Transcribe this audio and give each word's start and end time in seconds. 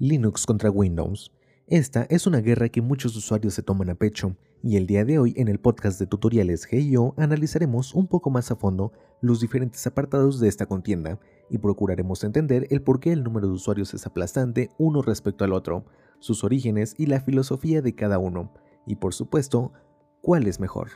Linux 0.00 0.46
contra 0.46 0.70
Windows. 0.70 1.30
Esta 1.66 2.04
es 2.04 2.26
una 2.26 2.40
guerra 2.40 2.70
que 2.70 2.80
muchos 2.80 3.14
usuarios 3.16 3.52
se 3.52 3.62
toman 3.62 3.90
a 3.90 3.94
pecho, 3.94 4.34
y 4.62 4.78
el 4.78 4.86
día 4.86 5.04
de 5.04 5.18
hoy 5.18 5.34
en 5.36 5.48
el 5.48 5.60
podcast 5.60 6.00
de 6.00 6.06
tutoriales 6.06 6.64
GIO 6.64 7.12
analizaremos 7.18 7.94
un 7.94 8.06
poco 8.06 8.30
más 8.30 8.50
a 8.50 8.56
fondo 8.56 8.94
los 9.20 9.42
diferentes 9.42 9.86
apartados 9.86 10.40
de 10.40 10.48
esta 10.48 10.64
contienda 10.64 11.20
y 11.50 11.58
procuraremos 11.58 12.24
entender 12.24 12.66
el 12.70 12.80
por 12.80 12.98
qué 12.98 13.12
el 13.12 13.22
número 13.22 13.48
de 13.48 13.52
usuarios 13.52 13.92
es 13.92 14.06
aplastante 14.06 14.70
uno 14.78 15.02
respecto 15.02 15.44
al 15.44 15.52
otro, 15.52 15.84
sus 16.18 16.44
orígenes 16.44 16.94
y 16.96 17.04
la 17.04 17.20
filosofía 17.20 17.82
de 17.82 17.94
cada 17.94 18.18
uno, 18.18 18.54
y 18.86 18.96
por 18.96 19.12
supuesto, 19.12 19.74
cuál 20.22 20.46
es 20.46 20.60
mejor. 20.60 20.92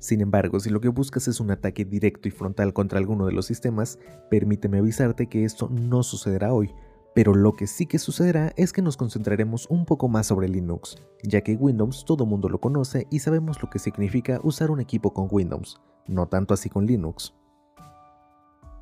Sin 0.00 0.20
embargo, 0.20 0.58
si 0.58 0.68
lo 0.68 0.80
que 0.80 0.88
buscas 0.88 1.28
es 1.28 1.38
un 1.38 1.52
ataque 1.52 1.84
directo 1.84 2.26
y 2.26 2.32
frontal 2.32 2.72
contra 2.72 2.98
alguno 2.98 3.24
de 3.26 3.34
los 3.34 3.46
sistemas, 3.46 4.00
permíteme 4.30 4.78
avisarte 4.78 5.28
que 5.28 5.44
esto 5.44 5.68
no 5.70 6.02
sucederá 6.02 6.52
hoy, 6.52 6.74
pero 7.14 7.34
lo 7.34 7.54
que 7.54 7.66
sí 7.66 7.86
que 7.86 7.98
sucederá 7.98 8.52
es 8.56 8.72
que 8.72 8.82
nos 8.82 8.96
concentraremos 8.96 9.66
un 9.68 9.84
poco 9.84 10.08
más 10.08 10.26
sobre 10.26 10.48
Linux, 10.48 10.96
ya 11.22 11.42
que 11.42 11.56
Windows 11.56 12.04
todo 12.06 12.26
mundo 12.26 12.48
lo 12.48 12.60
conoce 12.60 13.06
y 13.10 13.18
sabemos 13.18 13.62
lo 13.62 13.68
que 13.68 13.78
significa 13.78 14.40
usar 14.42 14.70
un 14.70 14.80
equipo 14.80 15.12
con 15.12 15.28
Windows, 15.30 15.80
no 16.06 16.28
tanto 16.28 16.54
así 16.54 16.68
con 16.68 16.86
Linux. 16.86 17.34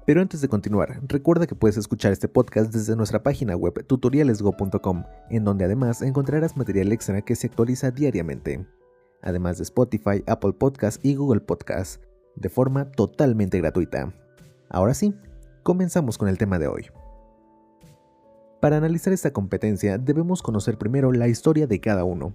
Pero 0.06 0.22
antes 0.22 0.40
de 0.40 0.48
continuar, 0.48 1.00
recuerda 1.06 1.46
que 1.46 1.54
puedes 1.54 1.76
escuchar 1.76 2.12
este 2.12 2.28
podcast 2.28 2.72
desde 2.72 2.96
nuestra 2.96 3.22
página 3.22 3.54
web 3.54 3.84
tutorialesgo.com, 3.86 5.04
en 5.28 5.44
donde 5.44 5.64
además 5.64 6.02
encontrarás 6.02 6.56
material 6.56 6.90
extra 6.92 7.22
que 7.22 7.36
se 7.36 7.48
actualiza 7.48 7.90
diariamente, 7.90 8.66
además 9.22 9.58
de 9.58 9.64
Spotify, 9.64 10.24
Apple 10.26 10.54
Podcasts 10.54 11.00
y 11.02 11.14
Google 11.14 11.40
Podcasts, 11.40 12.00
de 12.36 12.48
forma 12.48 12.90
totalmente 12.92 13.58
gratuita. 13.58 14.12
Ahora 14.68 14.94
sí, 14.94 15.14
comenzamos 15.62 16.16
con 16.16 16.28
el 16.28 16.38
tema 16.38 16.58
de 16.58 16.68
hoy. 16.68 16.86
Para 18.60 18.76
analizar 18.76 19.14
esta 19.14 19.32
competencia 19.32 19.96
debemos 19.96 20.42
conocer 20.42 20.76
primero 20.76 21.12
la 21.12 21.28
historia 21.28 21.66
de 21.66 21.80
cada 21.80 22.04
uno. 22.04 22.34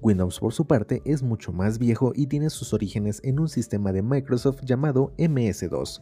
Windows 0.00 0.38
por 0.38 0.52
su 0.52 0.68
parte 0.68 1.02
es 1.04 1.24
mucho 1.24 1.52
más 1.52 1.80
viejo 1.80 2.12
y 2.14 2.28
tiene 2.28 2.48
sus 2.50 2.72
orígenes 2.72 3.20
en 3.24 3.40
un 3.40 3.48
sistema 3.48 3.92
de 3.92 4.02
Microsoft 4.02 4.60
llamado 4.62 5.12
MS2, 5.18 6.00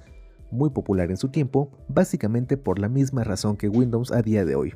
muy 0.50 0.68
popular 0.70 1.10
en 1.10 1.16
su 1.16 1.30
tiempo, 1.30 1.70
básicamente 1.88 2.58
por 2.58 2.78
la 2.78 2.90
misma 2.90 3.24
razón 3.24 3.56
que 3.56 3.70
Windows 3.70 4.12
a 4.12 4.20
día 4.20 4.44
de 4.44 4.56
hoy, 4.56 4.74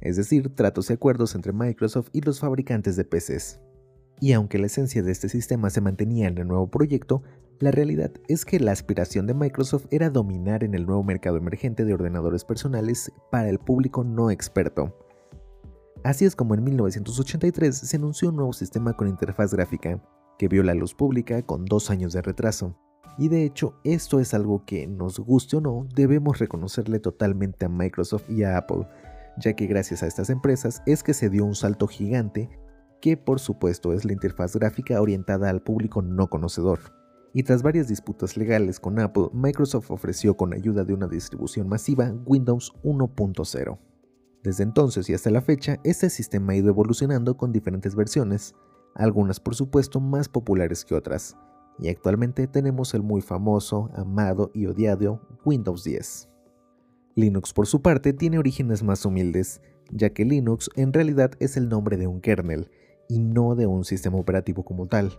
es 0.00 0.16
decir, 0.16 0.54
tratos 0.54 0.88
y 0.88 0.94
acuerdos 0.94 1.34
entre 1.34 1.52
Microsoft 1.52 2.08
y 2.12 2.22
los 2.22 2.40
fabricantes 2.40 2.96
de 2.96 3.04
PCs. 3.04 3.60
Y 4.20 4.32
aunque 4.32 4.58
la 4.58 4.66
esencia 4.66 5.02
de 5.02 5.12
este 5.12 5.28
sistema 5.28 5.68
se 5.68 5.82
mantenía 5.82 6.28
en 6.28 6.38
el 6.38 6.48
nuevo 6.48 6.70
proyecto, 6.70 7.22
la 7.60 7.70
realidad 7.70 8.10
es 8.26 8.46
que 8.46 8.58
la 8.58 8.72
aspiración 8.72 9.26
de 9.26 9.34
Microsoft 9.34 9.84
era 9.90 10.08
dominar 10.08 10.64
en 10.64 10.74
el 10.74 10.86
nuevo 10.86 11.04
mercado 11.04 11.36
emergente 11.36 11.84
de 11.84 11.92
ordenadores 11.92 12.42
personales 12.42 13.12
para 13.30 13.50
el 13.50 13.58
público 13.58 14.02
no 14.02 14.30
experto. 14.30 14.96
Así 16.02 16.24
es 16.24 16.34
como 16.34 16.54
en 16.54 16.64
1983 16.64 17.76
se 17.76 17.96
anunció 17.98 18.30
un 18.30 18.36
nuevo 18.36 18.54
sistema 18.54 18.94
con 18.94 19.08
interfaz 19.08 19.52
gráfica, 19.52 20.02
que 20.38 20.48
vio 20.48 20.62
la 20.62 20.72
luz 20.72 20.94
pública 20.94 21.42
con 21.42 21.66
dos 21.66 21.90
años 21.90 22.14
de 22.14 22.22
retraso. 22.22 22.78
Y 23.18 23.28
de 23.28 23.44
hecho, 23.44 23.74
esto 23.84 24.20
es 24.20 24.32
algo 24.32 24.64
que, 24.64 24.86
nos 24.86 25.18
guste 25.20 25.58
o 25.58 25.60
no, 25.60 25.86
debemos 25.94 26.38
reconocerle 26.38 26.98
totalmente 26.98 27.66
a 27.66 27.68
Microsoft 27.68 28.30
y 28.30 28.42
a 28.42 28.56
Apple, 28.56 28.86
ya 29.36 29.52
que 29.52 29.66
gracias 29.66 30.02
a 30.02 30.06
estas 30.06 30.30
empresas 30.30 30.82
es 30.86 31.02
que 31.02 31.12
se 31.12 31.28
dio 31.28 31.44
un 31.44 31.54
salto 31.54 31.86
gigante, 31.86 32.48
que 33.02 33.18
por 33.18 33.38
supuesto 33.38 33.92
es 33.92 34.06
la 34.06 34.14
interfaz 34.14 34.56
gráfica 34.56 34.98
orientada 35.02 35.50
al 35.50 35.62
público 35.62 36.00
no 36.00 36.30
conocedor 36.30 36.99
y 37.32 37.42
tras 37.42 37.62
varias 37.62 37.88
disputas 37.88 38.36
legales 38.36 38.80
con 38.80 38.98
Apple, 38.98 39.28
Microsoft 39.32 39.90
ofreció 39.90 40.36
con 40.36 40.52
ayuda 40.52 40.84
de 40.84 40.94
una 40.94 41.06
distribución 41.06 41.68
masiva 41.68 42.12
Windows 42.26 42.72
1.0. 42.82 43.78
Desde 44.42 44.62
entonces 44.62 45.08
y 45.08 45.14
hasta 45.14 45.30
la 45.30 45.42
fecha, 45.42 45.78
este 45.84 46.10
sistema 46.10 46.52
ha 46.52 46.56
ido 46.56 46.68
evolucionando 46.68 47.36
con 47.36 47.52
diferentes 47.52 47.94
versiones, 47.94 48.54
algunas 48.94 49.38
por 49.38 49.54
supuesto 49.54 50.00
más 50.00 50.28
populares 50.28 50.84
que 50.84 50.94
otras, 50.94 51.36
y 51.78 51.88
actualmente 51.88 52.46
tenemos 52.46 52.94
el 52.94 53.02
muy 53.02 53.20
famoso, 53.20 53.90
amado 53.94 54.50
y 54.54 54.66
odiado 54.66 55.20
Windows 55.44 55.84
10. 55.84 56.28
Linux 57.16 57.52
por 57.52 57.66
su 57.66 57.82
parte 57.82 58.12
tiene 58.12 58.38
orígenes 58.38 58.82
más 58.82 59.04
humildes, 59.04 59.60
ya 59.90 60.10
que 60.10 60.24
Linux 60.24 60.70
en 60.76 60.92
realidad 60.92 61.32
es 61.38 61.56
el 61.56 61.68
nombre 61.68 61.96
de 61.96 62.06
un 62.06 62.20
kernel, 62.20 62.70
y 63.08 63.18
no 63.18 63.56
de 63.56 63.66
un 63.66 63.84
sistema 63.84 64.18
operativo 64.18 64.64
como 64.64 64.86
tal. 64.86 65.18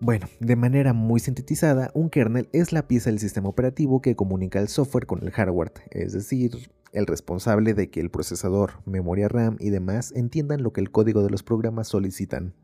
Bueno, 0.00 0.26
de 0.40 0.56
manera 0.56 0.92
muy 0.92 1.20
sintetizada, 1.20 1.90
un 1.94 2.10
kernel 2.10 2.48
es 2.52 2.72
la 2.72 2.86
pieza 2.88 3.10
del 3.10 3.20
sistema 3.20 3.48
operativo 3.48 4.02
que 4.02 4.16
comunica 4.16 4.58
el 4.58 4.68
software 4.68 5.06
con 5.06 5.22
el 5.22 5.30
hardware, 5.30 5.72
es 5.90 6.12
decir, 6.12 6.68
el 6.92 7.06
responsable 7.06 7.74
de 7.74 7.90
que 7.90 8.00
el 8.00 8.10
procesador, 8.10 8.72
memoria 8.86 9.28
RAM 9.28 9.56
y 9.60 9.70
demás 9.70 10.12
entiendan 10.14 10.62
lo 10.62 10.72
que 10.72 10.80
el 10.80 10.90
código 10.90 11.22
de 11.22 11.30
los 11.30 11.42
programas 11.42 11.88
solicitan. 11.88 12.54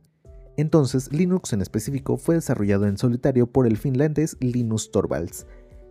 Entonces, 0.56 1.12
Linux 1.12 1.52
en 1.52 1.62
específico 1.62 2.16
fue 2.16 2.34
desarrollado 2.34 2.86
en 2.86 2.98
solitario 2.98 3.46
por 3.46 3.66
el 3.66 3.78
finlandés 3.78 4.36
Linus 4.40 4.90
Torvalds 4.90 5.46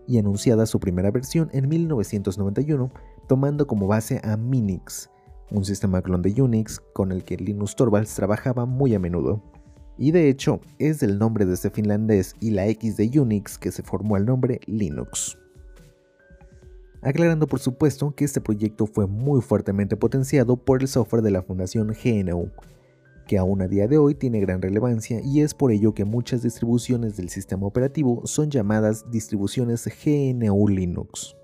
y 0.08 0.20
anunciada 0.20 0.66
su 0.66 0.80
primera 0.80 1.10
versión 1.10 1.50
en 1.54 1.70
1991, 1.70 2.92
tomando 3.28 3.66
como 3.66 3.88
base 3.88 4.20
a 4.24 4.38
Minix, 4.38 5.10
un 5.52 5.66
sistema 5.66 6.02
clon 6.02 6.22
de 6.22 6.42
Unix 6.42 6.82
con 6.94 7.12
el 7.12 7.24
que 7.24 7.38
Linus 7.38 7.76
Torvalds 7.76 8.14
trabajaba 8.14 8.66
muy 8.66 8.94
a 8.94 9.00
menudo 9.00 9.42
y 10.00 10.12
de 10.12 10.30
hecho 10.30 10.62
es 10.80 11.00
del 11.00 11.20
nombre 11.20 11.46
de 11.46 11.54
este 11.54 11.70
finlandés 11.70 12.34
y 12.40 12.52
la 12.52 12.66
X 12.68 12.96
de 12.98 13.20
Unix 13.20 13.58
que 13.58 13.72
se 13.72 13.84
formó 13.84 14.16
el 14.16 14.26
nombre 14.26 14.62
Linux. 14.66 15.38
Aclarando 17.02 17.48
por 17.48 17.60
supuesto 17.60 18.16
que 18.16 18.26
este 18.26 18.42
proyecto 18.42 18.88
fue 18.88 19.08
muy 19.08 19.42
fuertemente 19.42 19.98
potenciado 19.98 20.58
por 20.58 20.82
el 20.82 20.88
software 20.88 21.22
de 21.22 21.32
la 21.32 21.44
fundación 21.44 21.94
GNU, 21.94 22.50
que 23.28 23.38
aún 23.38 23.62
a 23.62 23.68
día 23.68 23.88
de 23.88 23.98
hoy 23.98 24.16
tiene 24.16 24.40
gran 24.40 24.62
relevancia 24.62 25.22
y 25.22 25.42
es 25.42 25.54
por 25.54 25.72
ello 25.72 25.94
que 25.94 26.06
muchas 26.06 26.44
distribuciones 26.44 27.18
del 27.18 27.30
sistema 27.30 27.68
operativo 27.68 28.26
son 28.26 28.50
llamadas 28.50 29.06
distribuciones 29.12 29.86
GNU 29.86 30.68
Linux. 30.68 31.36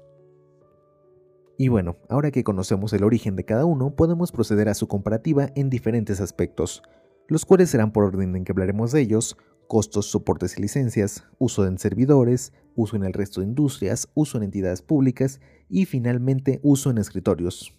Y 1.58 1.70
bueno, 1.70 1.98
ahora 2.10 2.32
que 2.32 2.44
conocemos 2.44 2.92
el 2.94 3.04
origen 3.04 3.36
de 3.36 3.46
cada 3.46 3.66
uno, 3.66 3.96
podemos 3.96 4.32
proceder 4.32 4.68
a 4.68 4.74
su 4.74 4.88
comparativa 4.88 5.52
en 5.56 5.70
diferentes 5.70 6.20
aspectos, 6.20 6.84
los 7.28 7.46
cuales 7.46 7.70
serán 7.70 7.92
por 7.92 8.04
orden 8.04 8.36
en 8.36 8.44
que 8.44 8.52
hablaremos 8.52 8.92
de 8.92 9.02
ellos, 9.02 9.38
costos, 9.68 10.06
soportes 10.08 10.58
y 10.58 10.62
licencias, 10.62 11.26
uso 11.40 11.66
en 11.66 11.78
servidores, 11.78 12.54
uso 12.76 12.96
en 12.96 13.04
el 13.04 13.14
resto 13.14 13.42
de 13.42 13.48
industrias, 13.48 14.10
uso 14.14 14.38
en 14.38 14.44
entidades 14.44 14.82
públicas 14.82 15.40
y 15.70 15.86
finalmente 15.86 16.60
uso 16.64 16.90
en 16.90 16.98
escritorios. 16.98 17.74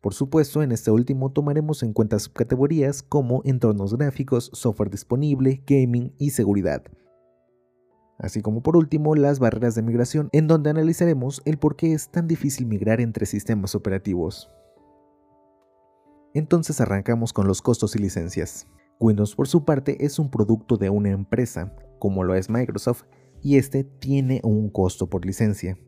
Por 0.00 0.12
supuesto, 0.12 0.62
en 0.62 0.70
este 0.70 0.90
último 0.90 1.32
tomaremos 1.32 1.82
en 1.82 1.94
cuenta 1.94 2.18
subcategorías 2.18 3.02
como 3.02 3.40
entornos 3.44 3.96
gráficos, 3.96 4.50
software 4.52 4.90
disponible, 4.90 5.62
gaming 5.66 6.12
y 6.18 6.30
seguridad. 6.30 6.82
Así 8.18 8.42
como 8.42 8.62
por 8.62 8.76
último 8.76 9.14
las 9.14 9.38
barreras 9.38 9.74
de 9.74 9.82
migración, 9.82 10.28
en 10.32 10.46
donde 10.46 10.70
analizaremos 10.70 11.40
el 11.46 11.58
por 11.58 11.76
qué 11.76 11.94
es 11.94 12.10
tan 12.10 12.28
difícil 12.28 12.66
migrar 12.66 13.00
entre 13.00 13.26
sistemas 13.26 13.74
operativos. 13.74 14.50
Entonces 16.34 16.80
arrancamos 16.80 17.32
con 17.32 17.46
los 17.46 17.62
costos 17.62 17.94
y 17.94 18.00
licencias. 18.00 18.66
Windows 18.98 19.36
por 19.36 19.46
su 19.46 19.64
parte 19.64 20.04
es 20.04 20.18
un 20.18 20.30
producto 20.30 20.76
de 20.76 20.90
una 20.90 21.10
empresa, 21.10 21.72
como 22.00 22.24
lo 22.24 22.34
es 22.34 22.50
Microsoft, 22.50 23.04
y 23.40 23.56
este 23.56 23.84
tiene 23.84 24.40
un 24.42 24.68
costo 24.68 25.08
por 25.08 25.24
licencia, 25.24 25.78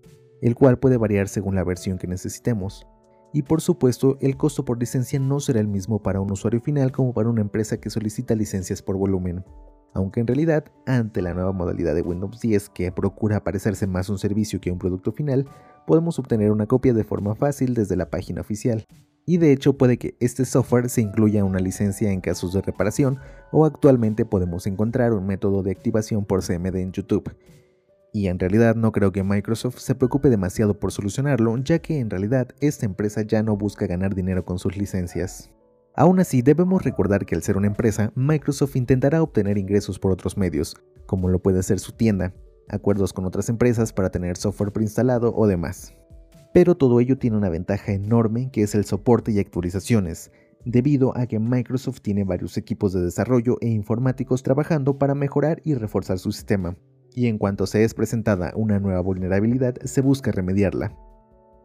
el 0.40 0.54
cual 0.54 0.78
puede 0.78 0.98
variar 0.98 1.26
según 1.26 1.56
la 1.56 1.64
versión 1.64 1.98
que 1.98 2.06
necesitemos. 2.06 2.86
Y 3.32 3.42
por 3.42 3.60
supuesto, 3.60 4.18
el 4.20 4.36
costo 4.36 4.64
por 4.64 4.78
licencia 4.78 5.18
no 5.18 5.40
será 5.40 5.58
el 5.58 5.66
mismo 5.66 6.00
para 6.00 6.20
un 6.20 6.30
usuario 6.30 6.60
final 6.60 6.92
como 6.92 7.12
para 7.12 7.28
una 7.28 7.40
empresa 7.40 7.78
que 7.78 7.90
solicita 7.90 8.36
licencias 8.36 8.82
por 8.82 8.96
volumen. 8.96 9.44
Aunque 9.94 10.20
en 10.20 10.28
realidad, 10.28 10.66
ante 10.86 11.22
la 11.22 11.34
nueva 11.34 11.52
modalidad 11.52 11.94
de 11.94 12.02
Windows 12.02 12.40
10 12.40 12.68
que 12.68 12.92
procura 12.92 13.42
parecerse 13.42 13.88
más 13.88 14.08
un 14.10 14.18
servicio 14.18 14.60
que 14.60 14.70
un 14.70 14.78
producto 14.78 15.10
final, 15.10 15.48
podemos 15.88 16.20
obtener 16.20 16.52
una 16.52 16.66
copia 16.66 16.94
de 16.94 17.02
forma 17.02 17.34
fácil 17.34 17.74
desde 17.74 17.96
la 17.96 18.10
página 18.10 18.42
oficial 18.42 18.86
y 19.26 19.38
de 19.38 19.52
hecho 19.52 19.76
puede 19.76 19.98
que 19.98 20.16
este 20.20 20.44
software 20.44 20.88
se 20.88 21.02
incluya 21.02 21.44
una 21.44 21.58
licencia 21.58 22.12
en 22.12 22.20
casos 22.20 22.52
de 22.52 22.62
reparación 22.62 23.18
o 23.50 23.66
actualmente 23.66 24.24
podemos 24.24 24.68
encontrar 24.68 25.12
un 25.12 25.26
método 25.26 25.64
de 25.64 25.72
activación 25.72 26.24
por 26.24 26.44
CMD 26.44 26.76
en 26.76 26.92
YouTube. 26.92 27.34
Y 28.12 28.28
en 28.28 28.38
realidad 28.38 28.76
no 28.76 28.92
creo 28.92 29.10
que 29.10 29.24
Microsoft 29.24 29.78
se 29.78 29.96
preocupe 29.96 30.30
demasiado 30.30 30.78
por 30.78 30.92
solucionarlo, 30.92 31.58
ya 31.58 31.80
que 31.80 31.98
en 31.98 32.08
realidad 32.08 32.48
esta 32.60 32.86
empresa 32.86 33.22
ya 33.22 33.42
no 33.42 33.56
busca 33.56 33.86
ganar 33.86 34.14
dinero 34.14 34.44
con 34.44 34.58
sus 34.58 34.76
licencias. 34.76 35.50
Aún 35.94 36.20
así, 36.20 36.40
debemos 36.40 36.84
recordar 36.84 37.26
que 37.26 37.34
al 37.34 37.42
ser 37.42 37.56
una 37.56 37.66
empresa, 37.66 38.12
Microsoft 38.14 38.76
intentará 38.76 39.22
obtener 39.22 39.58
ingresos 39.58 39.98
por 39.98 40.12
otros 40.12 40.36
medios, 40.36 40.76
como 41.04 41.28
lo 41.28 41.40
puede 41.40 41.62
ser 41.62 41.78
su 41.78 41.92
tienda, 41.92 42.32
acuerdos 42.68 43.12
con 43.12 43.26
otras 43.26 43.48
empresas 43.48 43.92
para 43.92 44.10
tener 44.10 44.36
software 44.36 44.72
preinstalado 44.72 45.34
o 45.34 45.46
demás 45.46 45.94
pero 46.56 46.74
todo 46.74 47.00
ello 47.00 47.18
tiene 47.18 47.36
una 47.36 47.50
ventaja 47.50 47.92
enorme 47.92 48.50
que 48.50 48.62
es 48.62 48.74
el 48.74 48.86
soporte 48.86 49.30
y 49.30 49.38
actualizaciones, 49.38 50.32
debido 50.64 51.14
a 51.14 51.26
que 51.26 51.38
Microsoft 51.38 52.00
tiene 52.00 52.24
varios 52.24 52.56
equipos 52.56 52.94
de 52.94 53.02
desarrollo 53.02 53.58
e 53.60 53.68
informáticos 53.68 54.42
trabajando 54.42 54.96
para 54.98 55.14
mejorar 55.14 55.60
y 55.64 55.74
reforzar 55.74 56.18
su 56.18 56.32
sistema, 56.32 56.74
y 57.14 57.26
en 57.26 57.36
cuanto 57.36 57.66
se 57.66 57.84
es 57.84 57.92
presentada 57.92 58.54
una 58.56 58.80
nueva 58.80 59.02
vulnerabilidad 59.02 59.76
se 59.84 60.00
busca 60.00 60.32
remediarla. 60.32 60.96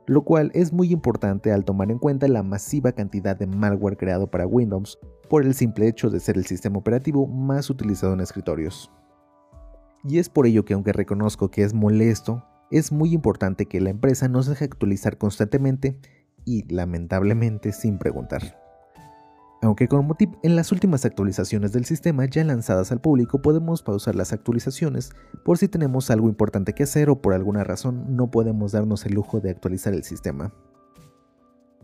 lo 0.08 0.24
cual 0.24 0.52
es 0.54 0.74
muy 0.74 0.92
importante 0.92 1.54
al 1.54 1.64
tomar 1.64 1.90
en 1.90 1.98
cuenta 1.98 2.28
la 2.28 2.44
masiva 2.44 2.92
cantidad 2.92 3.38
de 3.38 3.48
malware 3.48 3.96
creado 3.96 4.30
para 4.30 4.46
Windows 4.46 5.00
por 5.30 5.46
el 5.46 5.54
simple 5.54 5.88
hecho 5.88 6.10
de 6.10 6.20
ser 6.20 6.36
el 6.36 6.46
sistema 6.46 6.80
operativo 6.80 7.28
más 7.28 7.70
utilizado 7.70 8.12
en 8.12 8.20
escritorios. 8.20 8.92
Y 10.04 10.18
es 10.18 10.28
por 10.28 10.48
ello 10.48 10.66
que 10.66 10.74
aunque 10.74 10.92
reconozco 10.92 11.50
que 11.50 11.64
es 11.64 11.74
molesto, 11.74 12.44
es 12.72 12.92
muy 12.92 13.14
importante 13.14 13.66
que 13.66 13.82
la 13.82 13.90
empresa 13.90 14.28
nos 14.28 14.48
deje 14.48 14.66
actualizar 14.66 15.18
constantemente 15.18 15.98
y 16.46 16.64
lamentablemente 16.74 17.72
sin 17.72 17.98
preguntar. 17.98 18.58
Aunque 19.64 19.88
como 19.88 20.16
tip, 20.16 20.34
en 20.42 20.56
las 20.56 20.72
últimas 20.72 21.06
actualizaciones 21.06 21.72
del 21.72 21.86
sistema 21.86 22.26
ya 22.26 22.44
lanzadas 22.44 22.92
al 22.92 23.00
público 23.00 23.44
podemos 23.44 23.84
pausar 23.84 24.16
las 24.16 24.34
actualizaciones 24.34 25.12
por 25.46 25.60
si 25.60 25.68
tenemos 25.68 26.10
algo 26.10 26.30
importante 26.30 26.74
que 26.74 26.84
hacer 26.84 27.12
o 27.12 27.22
por 27.22 27.34
alguna 27.34 27.64
razón 27.64 28.16
no 28.16 28.32
podemos 28.32 28.72
darnos 28.72 29.06
el 29.06 29.14
lujo 29.14 29.40
de 29.40 29.52
actualizar 29.52 29.94
el 29.94 30.04
sistema. 30.04 30.52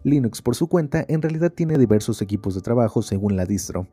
Linux 0.04 0.42
por 0.42 0.56
su 0.56 0.68
cuenta 0.68 1.06
en 1.08 1.22
realidad 1.22 1.52
tiene 1.54 1.78
diversos 1.78 2.22
equipos 2.22 2.56
de 2.56 2.62
trabajo 2.62 3.04
según 3.04 3.36
la 3.36 3.46
distro. 3.46 3.88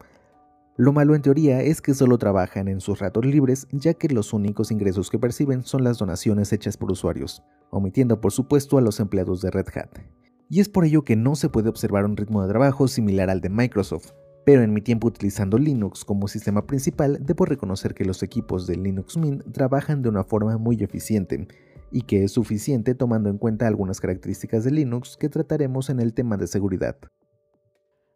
Lo 0.77 0.93
malo 0.93 1.15
en 1.15 1.23
teoría 1.23 1.63
es 1.63 1.81
que 1.81 1.95
solo 1.95 2.19
trabajan 2.19 2.69
en 2.69 2.81
sus 2.81 2.99
ratos 2.99 3.25
libres 3.25 3.69
ya 3.71 3.95
que 3.95 4.09
los 4.09 4.33
únicos 4.33 4.71
ingresos 4.71 5.09
que 5.09 5.19
perciben 5.19 5.63
son 5.63 5.85
las 5.85 5.99
donaciones 5.99 6.53
hechas 6.53 6.77
por 6.77 6.91
usuarios, 6.91 7.43
omitiendo 7.71 8.21
por 8.21 8.33
supuesto 8.33 8.77
a 8.77 8.81
los 8.81 8.99
empleados 8.99 9.41
de 9.41 9.51
Red 9.51 9.69
Hat 9.75 10.01
y 10.49 10.61
es 10.61 10.69
por 10.69 10.85
ello 10.85 11.03
que 11.03 11.17
no 11.17 11.37
se 11.37 11.49
puede 11.49 11.69
observar 11.69 12.05
un 12.05 12.17
ritmo 12.17 12.43
de 12.43 12.49
trabajo 12.49 12.89
similar 12.89 13.31
al 13.31 13.41
de 13.41 13.49
Microsoft. 13.49 14.13
Pero 14.45 14.63
en 14.63 14.75
mi 14.75 14.83
tiempo 14.83 15.09
utilizando 15.09 15.57
Linux 15.57 16.05
como 16.05 16.29
sistema 16.29 16.67
principal, 16.67 17.19
debo 17.21 17.47
reconocer 17.47 17.95
que 17.95 18.05
los 18.05 18.23
equipos 18.23 18.67
de 18.67 18.77
Linux 18.77 19.17
Mint 19.17 19.43
trabajan 19.53 20.03
de 20.03 20.11
una 20.11 20.23
forma 20.23 20.59
muy 20.59 20.77
eficiente, 20.83 21.49
y 21.91 22.03
que 22.03 22.25
es 22.25 22.33
suficiente 22.33 22.95
tomando 22.95 23.31
en 23.31 23.39
cuenta 23.39 23.67
algunas 23.67 24.01
características 24.01 24.65
de 24.65 24.73
Linux 24.73 25.17
que 25.17 25.29
trataremos 25.29 25.89
en 25.89 26.01
el 26.01 26.13
tema 26.13 26.37
de 26.37 26.47
seguridad. 26.47 26.97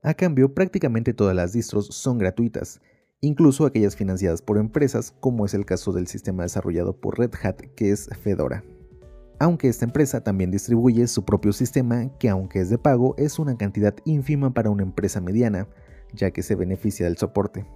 A 0.02 0.14
cambio, 0.14 0.54
prácticamente 0.54 1.14
todas 1.14 1.34
las 1.34 1.52
distros 1.52 1.86
son 1.86 2.18
gratuitas, 2.18 2.80
incluso 3.20 3.66
aquellas 3.66 3.96
financiadas 3.96 4.42
por 4.42 4.58
empresas, 4.58 5.14
como 5.20 5.44
es 5.44 5.54
el 5.54 5.64
caso 5.64 5.92
del 5.92 6.06
sistema 6.06 6.44
desarrollado 6.44 7.00
por 7.00 7.18
Red 7.18 7.32
Hat, 7.42 7.60
que 7.74 7.90
es 7.90 8.08
Fedora 8.22 8.62
aunque 9.38 9.68
esta 9.68 9.84
empresa 9.84 10.22
también 10.22 10.50
distribuye 10.50 11.06
su 11.06 11.24
propio 11.24 11.52
sistema 11.52 12.08
que 12.18 12.28
aunque 12.28 12.60
es 12.60 12.70
de 12.70 12.78
pago 12.78 13.14
es 13.18 13.38
una 13.38 13.56
cantidad 13.56 13.94
ínfima 14.04 14.52
para 14.52 14.70
una 14.70 14.82
empresa 14.82 15.20
mediana, 15.20 15.68
ya 16.12 16.30
que 16.30 16.42
se 16.42 16.56
beneficia 16.56 17.06
del 17.06 17.16
soporte. 17.16 17.66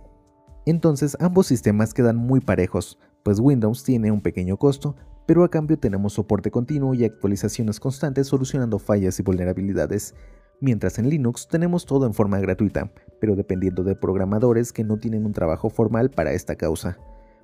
Entonces 0.67 1.17
ambos 1.21 1.47
sistemas 1.47 1.95
quedan 1.95 2.17
muy 2.17 2.41
parejos, 2.41 2.99
pues 3.23 3.39
Windows 3.39 3.85
tiene 3.85 4.11
un 4.11 4.21
pequeño 4.21 4.57
costo, 4.57 4.97
pero 5.27 5.45
a 5.45 5.51
cambio 5.51 5.79
tenemos 5.79 6.15
soporte 6.15 6.51
continuo 6.51 6.95
y 6.95 7.05
actualizaciones 7.05 7.79
constantes 7.79 8.27
solucionando 8.27 8.79
fallas 8.79 9.19
y 9.21 9.23
vulnerabilidades, 9.23 10.15
mientras 10.62 10.99
en 10.99 11.11
Linux 11.11 11.49
tenemos 11.49 11.85
todo 11.85 12.06
en 12.06 12.14
forma 12.14 12.38
gratuita, 12.38 12.91
pero 13.20 13.37
dependiendo 13.37 13.82
de 13.82 13.97
programadores 13.97 14.73
que 14.73 14.85
no 14.85 14.97
tienen 14.97 15.26
un 15.26 15.32
trabajo 15.32 15.69
formal 15.69 16.11
para 16.11 16.32
esta 16.32 16.56
causa. 16.56 16.99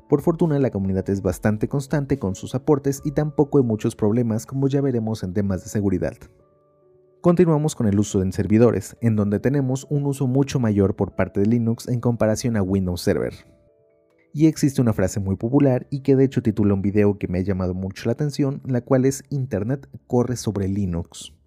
Por 0.08 0.22
fortuna 0.22 0.58
la 0.58 0.70
comunidad 0.70 1.10
es 1.10 1.20
bastante 1.20 1.68
constante 1.68 2.18
con 2.18 2.34
sus 2.34 2.54
aportes 2.54 3.02
y 3.04 3.10
tampoco 3.10 3.58
hay 3.58 3.64
muchos 3.64 3.94
problemas 3.94 4.46
como 4.46 4.68
ya 4.68 4.80
veremos 4.80 5.22
en 5.22 5.34
temas 5.34 5.62
de 5.62 5.68
seguridad. 5.68 6.14
Continuamos 7.20 7.74
con 7.74 7.88
el 7.88 7.98
uso 7.98 8.22
en 8.22 8.32
servidores, 8.32 8.96
en 9.00 9.16
donde 9.16 9.40
tenemos 9.40 9.86
un 9.90 10.06
uso 10.06 10.28
mucho 10.28 10.60
mayor 10.60 10.94
por 10.94 11.16
parte 11.16 11.40
de 11.40 11.46
Linux 11.46 11.88
en 11.88 12.00
comparación 12.00 12.56
a 12.56 12.62
Windows 12.62 13.02
Server. 13.02 13.34
Y 14.32 14.46
existe 14.46 14.80
una 14.80 14.92
frase 14.92 15.18
muy 15.18 15.36
popular 15.36 15.88
y 15.90 16.00
que 16.00 16.14
de 16.14 16.24
hecho 16.24 16.42
titula 16.42 16.74
un 16.74 16.82
video 16.82 17.18
que 17.18 17.26
me 17.26 17.38
ha 17.38 17.42
llamado 17.42 17.74
mucho 17.74 18.04
la 18.06 18.12
atención, 18.12 18.62
la 18.64 18.82
cual 18.82 19.04
es 19.04 19.24
Internet 19.30 19.88
corre 20.06 20.36
sobre 20.36 20.68
Linux. 20.68 21.37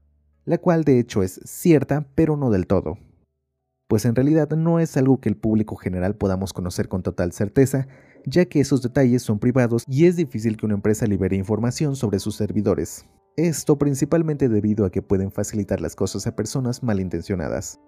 La 0.45 0.57
cual 0.57 0.83
de 0.83 0.99
hecho 0.99 1.21
es 1.21 1.39
cierta, 1.43 2.07
pero 2.15 2.35
no 2.35 2.49
del 2.49 2.65
todo. 2.65 2.97
Pues 3.87 4.05
en 4.05 4.15
realidad 4.15 4.49
no 4.51 4.79
es 4.79 4.97
algo 4.97 5.19
que 5.19 5.29
el 5.29 5.37
público 5.37 5.75
general 5.75 6.15
podamos 6.15 6.53
conocer 6.53 6.87
con 6.87 7.03
total 7.03 7.31
certeza, 7.31 7.87
ya 8.25 8.45
que 8.45 8.59
esos 8.59 8.81
detalles 8.81 9.21
son 9.21 9.39
privados 9.39 9.83
y 9.87 10.05
es 10.05 10.15
difícil 10.15 10.57
que 10.57 10.65
una 10.65 10.75
empresa 10.75 11.05
libere 11.05 11.35
información 11.35 11.95
sobre 11.95 12.19
sus 12.19 12.35
servidores. 12.35 13.05
Esto 13.37 13.77
principalmente 13.77 14.49
debido 14.49 14.85
a 14.85 14.91
que 14.91 15.01
pueden 15.01 15.31
facilitar 15.31 15.79
las 15.79 15.95
cosas 15.95 16.25
a 16.25 16.35
personas 16.35 16.83
malintencionadas. 16.83 17.79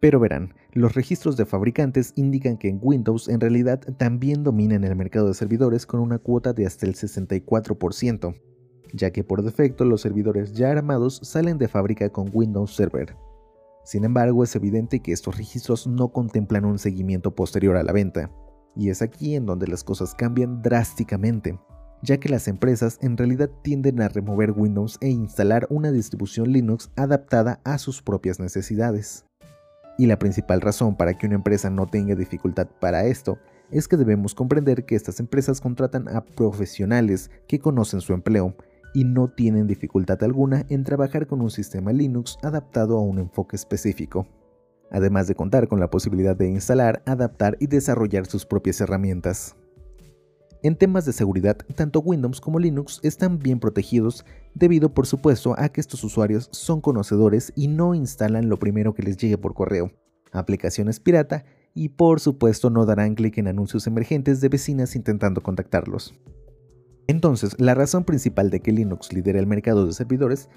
Pero 0.00 0.20
verán, 0.20 0.54
los 0.72 0.94
registros 0.94 1.36
de 1.36 1.46
fabricantes 1.46 2.12
indican 2.16 2.58
que 2.58 2.68
en 2.68 2.78
Windows 2.82 3.28
en 3.28 3.40
realidad 3.40 3.80
también 3.98 4.44
dominan 4.44 4.84
el 4.84 4.94
mercado 4.94 5.28
de 5.28 5.34
servidores 5.34 5.86
con 5.86 6.00
una 6.00 6.18
cuota 6.18 6.52
de 6.52 6.66
hasta 6.66 6.86
el 6.86 6.94
64%, 6.94 8.34
ya 8.92 9.10
que 9.10 9.24
por 9.24 9.42
defecto 9.42 9.84
los 9.84 10.00
servidores 10.00 10.52
ya 10.52 10.70
armados 10.70 11.20
salen 11.22 11.58
de 11.58 11.68
fábrica 11.68 12.10
con 12.10 12.30
Windows 12.32 12.74
Server. 12.74 13.16
Sin 13.84 14.04
embargo, 14.04 14.42
es 14.42 14.56
evidente 14.56 15.00
que 15.00 15.12
estos 15.12 15.36
registros 15.36 15.86
no 15.86 16.08
contemplan 16.08 16.64
un 16.64 16.78
seguimiento 16.78 17.34
posterior 17.34 17.76
a 17.76 17.84
la 17.84 17.92
venta, 17.92 18.30
y 18.74 18.90
es 18.90 19.00
aquí 19.00 19.36
en 19.36 19.46
donde 19.46 19.68
las 19.68 19.84
cosas 19.84 20.14
cambian 20.14 20.60
drásticamente, 20.60 21.58
ya 22.02 22.18
que 22.18 22.28
las 22.28 22.48
empresas 22.48 22.98
en 23.00 23.16
realidad 23.16 23.50
tienden 23.62 24.00
a 24.00 24.08
remover 24.08 24.52
Windows 24.52 24.98
e 25.00 25.08
instalar 25.08 25.66
una 25.70 25.92
distribución 25.92 26.52
Linux 26.52 26.90
adaptada 26.96 27.60
a 27.64 27.78
sus 27.78 28.02
propias 28.02 28.40
necesidades. 28.40 29.24
Y 29.98 30.06
la 30.06 30.18
principal 30.18 30.60
razón 30.60 30.96
para 30.96 31.16
que 31.16 31.26
una 31.26 31.36
empresa 31.36 31.70
no 31.70 31.86
tenga 31.86 32.14
dificultad 32.14 32.68
para 32.80 33.06
esto 33.06 33.38
es 33.70 33.88
que 33.88 33.96
debemos 33.96 34.34
comprender 34.34 34.84
que 34.84 34.94
estas 34.94 35.20
empresas 35.20 35.60
contratan 35.60 36.08
a 36.08 36.24
profesionales 36.24 37.30
que 37.48 37.58
conocen 37.58 38.00
su 38.00 38.12
empleo 38.12 38.54
y 38.94 39.04
no 39.04 39.28
tienen 39.28 39.66
dificultad 39.66 40.22
alguna 40.22 40.64
en 40.68 40.84
trabajar 40.84 41.26
con 41.26 41.40
un 41.40 41.50
sistema 41.50 41.92
Linux 41.92 42.38
adaptado 42.42 42.98
a 42.98 43.02
un 43.02 43.18
enfoque 43.18 43.56
específico 43.56 44.26
además 44.90 45.26
de 45.26 45.34
contar 45.34 45.68
con 45.68 45.80
la 45.80 45.90
posibilidad 45.90 46.36
de 46.36 46.48
instalar, 46.48 47.02
adaptar 47.06 47.56
y 47.60 47.66
desarrollar 47.66 48.26
sus 48.26 48.46
propias 48.46 48.80
herramientas. 48.80 49.56
En 50.62 50.76
temas 50.76 51.04
de 51.04 51.12
seguridad, 51.12 51.56
tanto 51.74 52.00
Windows 52.00 52.40
como 52.40 52.58
Linux 52.58 53.00
están 53.02 53.38
bien 53.38 53.60
protegidos 53.60 54.24
debido 54.54 54.92
por 54.94 55.06
supuesto 55.06 55.54
a 55.58 55.68
que 55.68 55.80
estos 55.80 56.02
usuarios 56.02 56.48
son 56.50 56.80
conocedores 56.80 57.52
y 57.54 57.68
no 57.68 57.94
instalan 57.94 58.48
lo 58.48 58.58
primero 58.58 58.94
que 58.94 59.02
les 59.02 59.16
llegue 59.16 59.38
por 59.38 59.54
correo, 59.54 59.92
aplicaciones 60.32 60.98
pirata 60.98 61.44
y 61.74 61.90
por 61.90 62.20
supuesto 62.20 62.70
no 62.70 62.86
darán 62.86 63.14
clic 63.14 63.38
en 63.38 63.48
anuncios 63.48 63.86
emergentes 63.86 64.40
de 64.40 64.48
vecinas 64.48 64.96
intentando 64.96 65.42
contactarlos. 65.42 66.14
Entonces, 67.08 67.54
la 67.58 67.74
razón 67.74 68.04
principal 68.04 68.50
de 68.50 68.60
que 68.60 68.72
Linux 68.72 69.12
lidere 69.12 69.38
el 69.38 69.46
mercado 69.46 69.86
de 69.86 69.92
servidores 69.92 70.48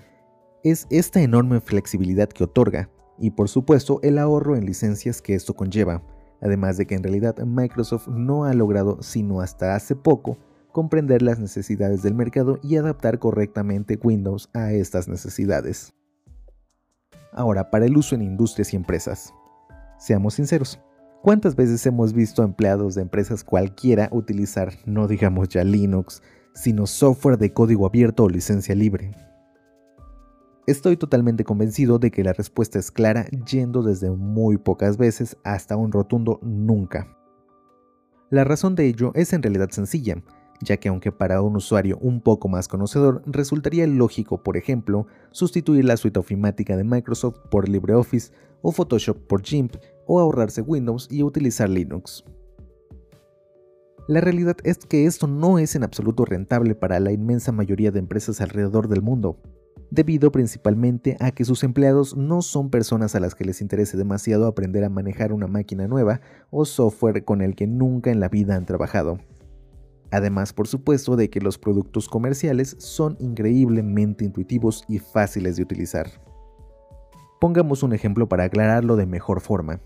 es 0.64 0.88
esta 0.90 1.22
enorme 1.22 1.62
flexibilidad 1.62 2.28
que 2.28 2.44
otorga, 2.44 2.90
y 3.18 3.32
por 3.32 3.50
supuesto 3.50 4.00
el 4.02 4.18
ahorro 4.18 4.56
en 4.56 4.66
licencias 4.66 5.22
que 5.22 5.36
esto 5.36 5.54
conlleva, 5.54 6.02
además 6.42 6.78
de 6.78 6.86
que 6.86 6.96
en 6.96 7.04
realidad 7.04 7.38
Microsoft 7.38 8.08
no 8.08 8.46
ha 8.46 8.54
logrado 8.54 9.02
sino 9.02 9.42
hasta 9.42 9.76
hace 9.76 9.96
poco 9.96 10.38
comprender 10.72 11.22
las 11.22 11.40
necesidades 11.40 12.02
del 12.02 12.14
mercado 12.14 12.60
y 12.64 12.78
adaptar 12.78 13.20
correctamente 13.20 14.00
Windows 14.02 14.50
a 14.54 14.72
estas 14.72 15.08
necesidades. 15.08 15.94
Ahora, 17.34 17.70
para 17.70 17.86
el 17.86 17.98
uso 17.98 18.16
en 18.16 18.22
industrias 18.22 18.74
y 18.74 18.76
empresas. 18.76 19.34
Seamos 19.98 20.36
sinceros, 20.36 20.80
¿cuántas 21.22 21.56
veces 21.56 21.86
hemos 21.86 22.14
visto 22.14 22.44
empleados 22.44 22.96
de 22.96 23.02
empresas 23.02 23.44
cualquiera 23.44 24.10
utilizar, 24.12 24.74
no 24.86 25.08
digamos 25.08 25.50
ya 25.50 25.64
Linux, 25.64 26.22
sino 26.60 26.88
software 26.88 27.38
de 27.38 27.54
código 27.54 27.86
abierto 27.86 28.26
o 28.26 28.30
licencia 28.30 28.76
libre? 28.76 29.12
Estoy 30.68 30.98
totalmente 30.98 31.46
convencido 31.46 32.00
de 32.00 32.12
que 32.12 32.22
la 32.22 32.34
respuesta 32.34 32.78
es 32.78 32.92
clara 32.92 33.26
yendo 33.50 33.82
desde 33.82 34.12
muy 34.12 34.58
pocas 34.58 34.98
veces 34.98 35.38
hasta 35.46 35.78
un 35.78 35.94
rotundo 35.94 36.40
nunca. 36.44 37.16
La 38.30 38.44
razón 38.44 38.76
de 38.76 38.88
ello 38.88 39.14
es 39.16 39.32
en 39.32 39.42
realidad 39.42 39.70
sencilla, 39.72 40.22
ya 40.62 40.76
que 40.76 40.90
aunque 40.90 41.14
para 41.14 41.42
un 41.42 41.56
usuario 41.56 41.98
un 42.02 42.20
poco 42.20 42.50
más 42.50 42.68
conocedor 42.68 43.24
resultaría 43.26 43.88
lógico, 43.88 44.44
por 44.44 44.58
ejemplo, 44.58 45.08
sustituir 45.32 45.86
la 45.86 45.96
suite 45.96 46.20
ofimática 46.20 46.76
de 46.76 46.84
Microsoft 46.84 47.40
por 47.50 47.70
LibreOffice 47.70 48.34
o 48.62 48.74
Photoshop 48.74 49.18
por 49.28 49.44
GIMP 49.44 49.78
o 50.06 50.20
ahorrarse 50.20 50.62
Windows 50.62 51.08
y 51.10 51.24
utilizar 51.24 51.70
Linux. 51.70 52.26
La 54.10 54.22
realidad 54.22 54.58
es 54.64 54.80
que 54.80 55.06
esto 55.06 55.28
no 55.28 55.60
es 55.60 55.76
en 55.76 55.84
absoluto 55.84 56.26
rentable 56.26 56.74
para 56.74 57.00
la 57.00 57.12
inmensa 57.12 57.52
mayoría 57.52 57.92
de 57.92 58.00
empresas 58.00 58.42
alrededor 58.42 58.88
del 58.88 59.04
mundo, 59.04 59.38
debido 59.92 60.32
principalmente 60.32 61.16
a 61.20 61.30
que 61.30 61.46
sus 61.46 61.64
empleados 61.64 62.18
no 62.18 62.42
son 62.42 62.72
personas 62.72 63.14
a 63.14 63.20
las 63.20 63.36
que 63.36 63.46
les 63.46 63.62
interese 63.62 63.98
demasiado 63.98 64.48
aprender 64.48 64.84
a 64.84 64.90
manejar 64.90 65.32
una 65.32 65.46
máquina 65.46 65.88
nueva 65.88 66.22
o 66.50 66.66
software 66.66 67.24
con 67.24 67.44
el 67.44 67.54
que 67.54 67.68
nunca 67.68 68.10
en 68.10 68.20
la 68.20 68.30
vida 68.30 68.56
han 68.56 68.66
trabajado. 68.66 69.20
Además, 70.10 70.54
por 70.54 70.68
supuesto, 70.68 71.16
de 71.16 71.30
que 71.30 71.40
los 71.40 71.60
productos 71.60 72.10
comerciales 72.10 72.78
son 72.80 73.16
increíblemente 73.20 74.26
intuitivos 74.26 74.86
y 74.88 74.98
fáciles 74.98 75.56
de 75.56 75.62
utilizar. 75.62 76.10
Pongamos 77.40 77.84
un 77.84 77.94
ejemplo 77.94 78.28
para 78.28 78.46
aclararlo 78.46 78.96
de 78.96 79.06
mejor 79.06 79.40
forma. 79.40 79.82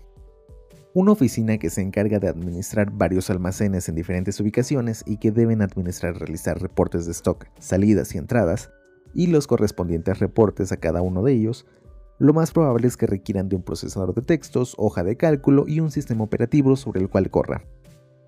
Una 0.96 1.10
oficina 1.10 1.58
que 1.58 1.70
se 1.70 1.82
encarga 1.82 2.20
de 2.20 2.28
administrar 2.28 2.92
varios 2.92 3.28
almacenes 3.28 3.88
en 3.88 3.96
diferentes 3.96 4.38
ubicaciones 4.38 5.02
y 5.04 5.16
que 5.16 5.32
deben 5.32 5.60
administrar 5.60 6.16
realizar 6.16 6.62
reportes 6.62 7.04
de 7.06 7.10
stock, 7.10 7.46
salidas 7.58 8.14
y 8.14 8.18
entradas, 8.18 8.70
y 9.12 9.26
los 9.26 9.48
correspondientes 9.48 10.20
reportes 10.20 10.70
a 10.70 10.76
cada 10.76 11.02
uno 11.02 11.24
de 11.24 11.32
ellos, 11.32 11.66
lo 12.20 12.32
más 12.32 12.52
probable 12.52 12.86
es 12.86 12.96
que 12.96 13.08
requieran 13.08 13.48
de 13.48 13.56
un 13.56 13.64
procesador 13.64 14.14
de 14.14 14.22
textos, 14.22 14.76
hoja 14.78 15.02
de 15.02 15.16
cálculo 15.16 15.64
y 15.66 15.80
un 15.80 15.90
sistema 15.90 16.22
operativo 16.22 16.76
sobre 16.76 17.00
el 17.00 17.08
cual 17.08 17.28
corra. 17.28 17.64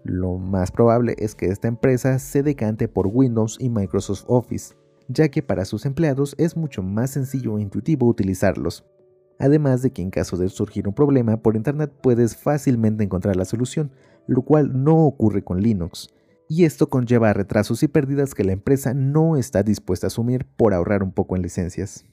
Lo 0.03 0.37
más 0.37 0.73
probable 0.73 1.15
es 1.19 1.37
que 1.37 1.47
esta 1.47 1.69
empresa 1.69 2.19
se 2.19 2.43
decante 2.43 2.89
por 2.89 3.07
Windows 3.07 3.59
y 3.61 3.69
Microsoft 3.69 4.25
Office, 4.27 4.75
ya 5.07 5.29
que 5.29 5.41
para 5.41 5.67
sus 5.67 5.87
empleados 5.87 6.35
es 6.37 6.57
mucho 6.57 6.83
más 6.83 7.11
sencillo 7.11 7.59
e 7.59 7.63
intuitivo 7.63 8.09
utilizarlos. 8.09 8.85
Además 9.39 9.83
de 9.83 9.93
que 9.93 10.03
en 10.03 10.11
caso 10.11 10.37
de 10.37 10.49
surgir 10.49 10.89
un 10.89 10.95
problema 10.95 11.37
por 11.37 11.57
Internet 11.57 11.93
puedes 12.03 12.37
fácilmente 12.37 13.05
encontrar 13.05 13.37
la 13.37 13.45
solución, 13.45 13.91
lo 14.27 14.43
cual 14.43 14.83
no 14.83 15.05
ocurre 15.05 15.45
con 15.45 15.61
Linux. 15.61 16.09
Y 16.49 16.65
esto 16.65 16.89
conlleva 16.89 17.33
retrasos 17.33 17.83
y 17.83 17.89
pérdidas 17.89 18.35
que 18.35 18.45
la 18.45 18.53
empresa 18.53 18.95
no 18.95 19.37
está 19.37 19.63
dispuesta 19.63 20.07
a 20.07 20.09
asumir 20.09 20.47
por 20.57 20.75
ahorrar 20.75 21.03
un 21.03 21.13
poco 21.13 21.37
en 21.37 21.43
licencias. 21.43 22.05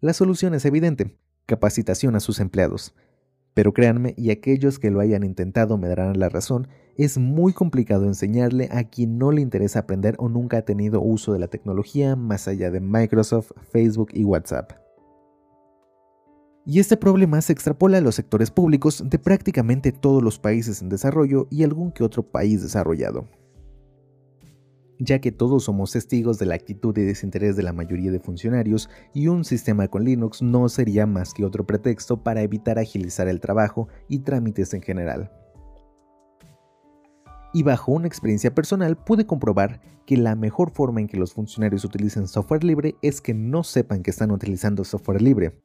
La 0.00 0.12
solución 0.12 0.54
es 0.54 0.64
evidente, 0.64 1.18
capacitación 1.46 2.14
a 2.14 2.20
sus 2.20 2.40
empleados. 2.40 2.94
Pero 3.54 3.72
créanme, 3.72 4.14
y 4.16 4.30
aquellos 4.30 4.78
que 4.78 4.90
lo 4.90 5.00
hayan 5.00 5.24
intentado 5.24 5.78
me 5.78 5.88
darán 5.88 6.18
la 6.18 6.28
razón, 6.28 6.68
es 6.96 7.18
muy 7.18 7.52
complicado 7.52 8.06
enseñarle 8.06 8.68
a 8.72 8.84
quien 8.84 9.18
no 9.18 9.30
le 9.32 9.40
interesa 9.40 9.80
aprender 9.80 10.16
o 10.18 10.28
nunca 10.28 10.58
ha 10.58 10.62
tenido 10.62 11.00
uso 11.00 11.32
de 11.32 11.38
la 11.38 11.48
tecnología 11.48 12.16
más 12.16 12.48
allá 12.48 12.70
de 12.70 12.80
Microsoft, 12.80 13.52
Facebook 13.70 14.10
y 14.12 14.24
WhatsApp. 14.24 14.83
Y 16.66 16.80
este 16.80 16.96
problema 16.96 17.40
se 17.40 17.52
extrapola 17.52 17.98
a 17.98 18.00
los 18.00 18.14
sectores 18.14 18.50
públicos 18.50 19.02
de 19.04 19.18
prácticamente 19.18 19.92
todos 19.92 20.22
los 20.22 20.38
países 20.38 20.80
en 20.80 20.88
desarrollo 20.88 21.46
y 21.50 21.62
algún 21.62 21.92
que 21.92 22.04
otro 22.04 22.22
país 22.22 22.62
desarrollado 22.62 23.26
ya 24.98 25.20
que 25.20 25.32
todos 25.32 25.64
somos 25.64 25.92
testigos 25.92 26.38
de 26.38 26.46
la 26.46 26.54
actitud 26.54 26.96
y 26.96 27.02
desinterés 27.02 27.56
de 27.56 27.62
la 27.62 27.72
mayoría 27.72 28.10
de 28.10 28.20
funcionarios 28.20 28.88
y 29.12 29.28
un 29.28 29.44
sistema 29.44 29.88
con 29.88 30.04
Linux 30.04 30.42
no 30.42 30.68
sería 30.68 31.06
más 31.06 31.34
que 31.34 31.44
otro 31.44 31.66
pretexto 31.66 32.22
para 32.22 32.42
evitar 32.42 32.78
agilizar 32.78 33.28
el 33.28 33.40
trabajo 33.40 33.88
y 34.08 34.20
trámites 34.20 34.74
en 34.74 34.82
general. 34.82 35.30
Y 37.52 37.62
bajo 37.62 37.92
una 37.92 38.08
experiencia 38.08 38.54
personal 38.54 38.96
pude 38.96 39.26
comprobar 39.26 39.80
que 40.06 40.16
la 40.16 40.34
mejor 40.34 40.70
forma 40.70 41.00
en 41.00 41.06
que 41.06 41.16
los 41.16 41.32
funcionarios 41.32 41.84
utilicen 41.84 42.26
software 42.26 42.64
libre 42.64 42.96
es 43.00 43.20
que 43.20 43.32
no 43.32 43.62
sepan 43.62 44.02
que 44.02 44.10
están 44.10 44.32
utilizando 44.32 44.84
software 44.84 45.22
libre, 45.22 45.60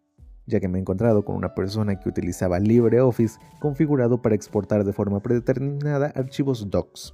ya 0.50 0.60
que 0.60 0.68
me 0.68 0.78
he 0.78 0.82
encontrado 0.82 1.24
con 1.24 1.36
una 1.36 1.56
persona 1.56 2.00
que 2.00 2.10
utilizaba 2.10 2.60
LibreOffice 2.60 3.40
configurado 3.60 4.22
para 4.22 4.36
exportar 4.36 4.84
de 4.84 4.92
forma 4.92 5.22
predeterminada 5.22 6.12
archivos 6.16 6.70
docs, 6.70 7.14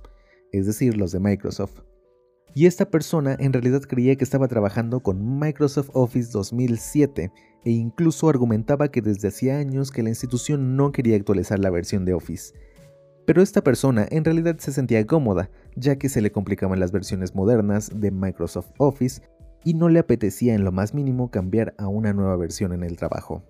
es 0.51 0.65
decir, 0.65 0.97
los 0.97 1.11
de 1.11 1.19
Microsoft 1.19 1.81
y 2.57 2.67
esta 2.67 2.89
persona 2.89 3.35
en 3.37 3.51
realidad 3.51 3.81
creía 3.81 4.15
que 4.15 4.23
estaba 4.23 4.47
trabajando 4.47 5.01
con 5.01 5.39
Microsoft 5.39 5.89
Office 5.91 6.31
2007 6.31 7.29
e 7.65 7.69
incluso 7.69 8.29
argumentaba 8.29 8.87
que 8.87 9.01
desde 9.01 9.27
hacía 9.27 9.57
años 9.57 9.91
que 9.91 10.01
la 10.01 10.09
institución 10.09 10.77
no 10.77 10.93
quería 10.93 11.17
actualizar 11.17 11.59
la 11.59 11.69
versión 11.69 12.05
de 12.05 12.13
Office. 12.13 12.53
Pero 13.25 13.41
esta 13.41 13.61
persona 13.61 14.07
en 14.09 14.23
realidad 14.23 14.57
se 14.59 14.71
sentía 14.71 15.05
cómoda, 15.05 15.49
ya 15.75 15.97
que 15.97 16.07
se 16.07 16.21
le 16.21 16.31
complicaban 16.31 16.79
las 16.79 16.93
versiones 16.93 17.35
modernas 17.35 17.91
de 17.93 18.11
Microsoft 18.11 18.71
Office 18.77 19.21
y 19.65 19.73
no 19.73 19.89
le 19.89 19.99
apetecía 19.99 20.53
en 20.53 20.63
lo 20.63 20.71
más 20.71 20.93
mínimo 20.93 21.31
cambiar 21.31 21.73
a 21.77 21.87
una 21.87 22.13
nueva 22.13 22.37
versión 22.37 22.71
en 22.71 22.83
el 22.83 22.95
trabajo. 22.95 23.43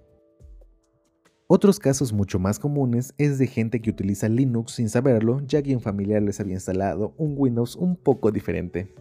Otros 1.48 1.78
casos 1.78 2.14
mucho 2.14 2.40
más 2.40 2.58
comunes 2.58 3.14
es 3.20 3.38
de 3.38 3.46
gente 3.46 3.82
que 3.82 3.92
utiliza 3.92 4.30
Linux 4.30 4.72
sin 4.72 4.90
saberlo, 4.90 5.42
ya 5.46 5.62
que 5.62 5.76
un 5.76 5.82
familiar 5.82 6.24
les 6.24 6.40
había 6.40 6.56
instalado 6.56 7.14
un 7.18 7.36
Windows 7.38 7.76
un 7.76 7.98
poco 7.98 8.32
diferente. 8.32 8.96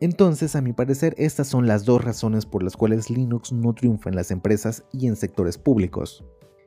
Entonces, 0.00 0.54
a 0.54 0.60
mi 0.60 0.74
parecer, 0.74 1.14
estas 1.16 1.48
son 1.48 1.66
las 1.66 1.84
dos 1.84 2.04
razones 2.04 2.46
por 2.46 2.62
las 2.62 2.76
cuales 2.76 3.10
Linux 3.10 3.52
no 3.52 3.74
triunfa 3.74 4.10
en 4.10 4.14
las 4.14 4.30
empresas 4.30 4.84
y 4.92 5.08
en 5.08 5.16
sectores 5.16 5.58
públicos. 5.58 6.24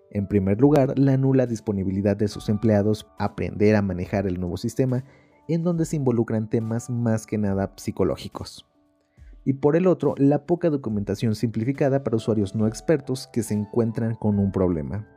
En 0.10 0.28
primer 0.28 0.60
lugar, 0.60 0.98
la 1.00 1.16
nula 1.16 1.46
disponibilidad 1.46 2.18
de 2.18 2.28
sus 2.28 2.50
empleados 2.50 3.08
a 3.20 3.26
aprender 3.26 3.76
a 3.76 3.82
manejar 3.82 4.28
el 4.28 4.40
nuevo 4.40 4.58
sistema, 4.58 5.06
en 5.48 5.64
donde 5.64 5.86
se 5.86 5.96
involucran 5.96 6.50
temas 6.50 6.90
más 6.90 7.26
que 7.26 7.38
nada 7.38 7.72
psicológicos 7.78 8.66
y 9.44 9.54
por 9.54 9.76
el 9.76 9.88
otro 9.88 10.14
la 10.18 10.46
poca 10.46 10.70
documentación 10.70 11.36
simplificada 11.36 12.04
para 12.04 12.18
usuarios 12.18 12.56
no 12.56 12.68
expertos 12.68 13.28
que 13.32 13.44
se 13.44 13.54
encuentran 13.54 14.16
con 14.16 14.40
un 14.40 14.52
problema. 14.52 15.08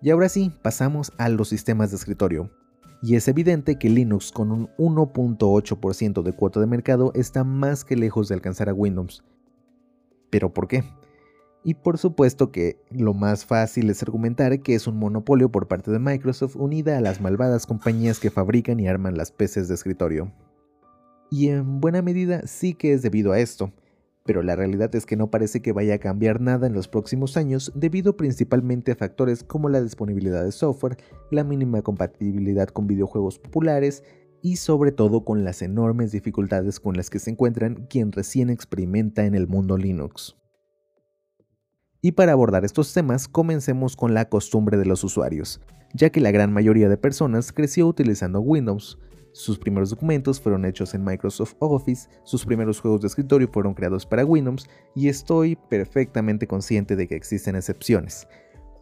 Y 0.00 0.10
ahora 0.10 0.28
sí, 0.28 0.52
pasamos 0.62 1.12
a 1.18 1.28
los 1.28 1.48
sistemas 1.48 1.90
de 1.90 1.96
escritorio. 1.96 2.50
Y 3.02 3.16
es 3.16 3.28
evidente 3.28 3.78
que 3.78 3.88
Linux 3.88 4.32
con 4.32 4.50
un 4.50 4.68
1.8% 4.76 6.22
de 6.22 6.32
cuota 6.32 6.60
de 6.60 6.66
mercado 6.66 7.12
está 7.14 7.44
más 7.44 7.84
que 7.84 7.96
lejos 7.96 8.28
de 8.28 8.34
alcanzar 8.34 8.68
a 8.68 8.74
Windows. 8.74 9.24
¿Pero 10.30 10.52
por 10.52 10.66
qué? 10.66 10.84
Y 11.64 11.74
por 11.74 11.98
supuesto 11.98 12.50
que 12.50 12.80
lo 12.90 13.14
más 13.14 13.44
fácil 13.44 13.90
es 13.90 14.02
argumentar 14.02 14.60
que 14.60 14.74
es 14.74 14.88
un 14.88 14.98
monopolio 14.98 15.50
por 15.50 15.68
parte 15.68 15.92
de 15.92 16.00
Microsoft 16.00 16.56
unida 16.56 16.98
a 16.98 17.00
las 17.00 17.20
malvadas 17.20 17.66
compañías 17.66 18.18
que 18.18 18.30
fabrican 18.30 18.80
y 18.80 18.88
arman 18.88 19.16
las 19.16 19.30
PCs 19.30 19.68
de 19.68 19.74
escritorio 19.74 20.32
y 21.32 21.48
en 21.48 21.80
buena 21.80 22.02
medida 22.02 22.46
sí 22.46 22.74
que 22.74 22.92
es 22.92 23.00
debido 23.00 23.32
a 23.32 23.40
esto, 23.40 23.72
pero 24.22 24.42
la 24.42 24.54
realidad 24.54 24.94
es 24.94 25.06
que 25.06 25.16
no 25.16 25.30
parece 25.30 25.62
que 25.62 25.72
vaya 25.72 25.94
a 25.94 25.98
cambiar 25.98 26.42
nada 26.42 26.66
en 26.66 26.74
los 26.74 26.88
próximos 26.88 27.38
años 27.38 27.72
debido 27.74 28.18
principalmente 28.18 28.92
a 28.92 28.96
factores 28.96 29.42
como 29.42 29.70
la 29.70 29.80
disponibilidad 29.80 30.44
de 30.44 30.52
software, 30.52 30.98
la 31.30 31.42
mínima 31.42 31.80
compatibilidad 31.80 32.68
con 32.68 32.86
videojuegos 32.86 33.38
populares 33.38 34.04
y 34.42 34.56
sobre 34.56 34.92
todo 34.92 35.24
con 35.24 35.42
las 35.42 35.62
enormes 35.62 36.12
dificultades 36.12 36.80
con 36.80 36.98
las 36.98 37.08
que 37.08 37.18
se 37.18 37.30
encuentran 37.30 37.86
quien 37.88 38.12
recién 38.12 38.50
experimenta 38.50 39.24
en 39.24 39.34
el 39.34 39.48
mundo 39.48 39.78
Linux. 39.78 40.36
Y 42.02 42.12
para 42.12 42.32
abordar 42.32 42.66
estos 42.66 42.92
temas, 42.92 43.26
comencemos 43.26 43.96
con 43.96 44.12
la 44.12 44.28
costumbre 44.28 44.76
de 44.76 44.84
los 44.84 45.02
usuarios, 45.02 45.62
ya 45.94 46.10
que 46.10 46.20
la 46.20 46.30
gran 46.30 46.52
mayoría 46.52 46.90
de 46.90 46.98
personas 46.98 47.52
creció 47.52 47.86
utilizando 47.86 48.40
Windows, 48.40 48.98
sus 49.32 49.58
primeros 49.58 49.90
documentos 49.90 50.40
fueron 50.40 50.66
hechos 50.66 50.94
en 50.94 51.04
Microsoft 51.04 51.54
Office, 51.58 52.08
sus 52.22 52.44
primeros 52.44 52.80
juegos 52.80 53.00
de 53.00 53.06
escritorio 53.06 53.48
fueron 53.48 53.72
creados 53.72 54.04
para 54.04 54.26
Windows 54.26 54.68
y 54.94 55.08
estoy 55.08 55.56
perfectamente 55.56 56.46
consciente 56.46 56.96
de 56.96 57.08
que 57.08 57.16
existen 57.16 57.56
excepciones, 57.56 58.28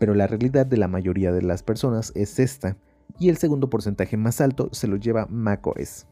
pero 0.01 0.15
la 0.15 0.27
realidad 0.27 0.67
de 0.67 0.77
la 0.77 0.89
mayoría 0.89 1.31
de 1.31 1.43
las 1.43 1.63
personas 1.63 2.13
es 2.17 2.39
esta, 2.41 2.77
y 3.19 3.29
el 3.29 3.37
segundo 3.37 3.71
porcentaje 3.71 4.17
más 4.17 4.41
alto 4.41 4.69
se 4.73 4.89
lo 4.89 4.97
lleva 4.97 5.27
macOS. 5.27 6.07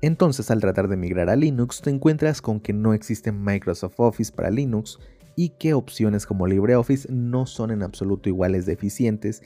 Entonces 0.00 0.50
al 0.50 0.60
tratar 0.60 0.88
de 0.88 0.96
migrar 0.96 1.28
a 1.28 1.36
Linux 1.36 1.80
te 1.82 1.90
encuentras 1.90 2.40
con 2.40 2.60
que 2.60 2.72
no 2.72 2.94
existe 2.94 3.30
Microsoft 3.30 4.00
Office 4.00 4.32
para 4.32 4.50
Linux 4.50 4.98
y 5.36 5.50
que 5.50 5.74
opciones 5.74 6.26
como 6.26 6.46
LibreOffice 6.46 7.10
no 7.10 7.46
son 7.46 7.70
en 7.70 7.82
absoluto 7.82 8.28
iguales 8.28 8.66
de 8.66 8.72
eficientes 8.72 9.42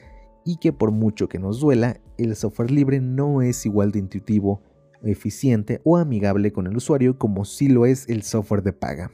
y 0.47 0.57
que 0.57 0.73
por 0.73 0.93
mucho 0.93 1.29
que 1.29 1.41
nos 1.41 1.61
duela, 1.61 2.01
el 2.17 2.35
software 2.37 2.71
libre 2.71 3.01
no 3.01 3.43
es 3.43 3.67
igual 3.67 3.91
de 3.91 3.99
intuitivo, 3.99 4.63
eficiente 5.03 5.81
o 5.85 5.97
amigable 5.97 6.53
con 6.53 6.69
el 6.69 6.77
usuario 6.77 7.19
como 7.19 7.45
si 7.45 7.69
lo 7.69 7.85
es 7.85 8.09
el 8.09 8.23
software 8.23 8.63
de 8.63 8.73
paga. 8.73 9.11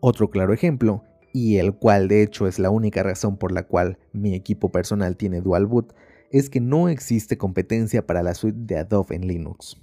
Otro 0.00 0.30
claro 0.30 0.54
ejemplo, 0.54 1.02
y 1.32 1.56
el 1.56 1.74
cual 1.74 2.06
de 2.06 2.22
hecho 2.22 2.46
es 2.46 2.60
la 2.60 2.70
única 2.70 3.02
razón 3.02 3.36
por 3.36 3.50
la 3.50 3.66
cual 3.66 3.98
mi 4.12 4.34
equipo 4.34 4.70
personal 4.70 5.16
tiene 5.16 5.40
dual 5.40 5.66
boot, 5.66 5.92
es 6.30 6.48
que 6.48 6.60
no 6.60 6.88
existe 6.88 7.36
competencia 7.36 8.06
para 8.06 8.22
la 8.22 8.34
suite 8.34 8.58
de 8.60 8.78
Adobe 8.78 9.16
en 9.16 9.26
Linux. 9.26 9.82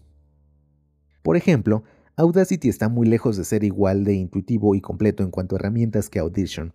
Por 1.24 1.36
ejemplo, 1.36 1.84
Audacity 2.16 2.70
está 2.70 2.88
muy 2.88 3.06
lejos 3.06 3.36
de 3.36 3.44
ser 3.44 3.66
igual 3.66 4.06
de 4.06 4.14
intuitivo 4.14 4.76
y 4.76 4.82
completo 4.82 5.24
en 5.24 5.32
cuanto 5.32 5.56
a 5.56 5.60
herramientas 5.60 6.10
que 6.10 6.20
Audition, 6.20 6.74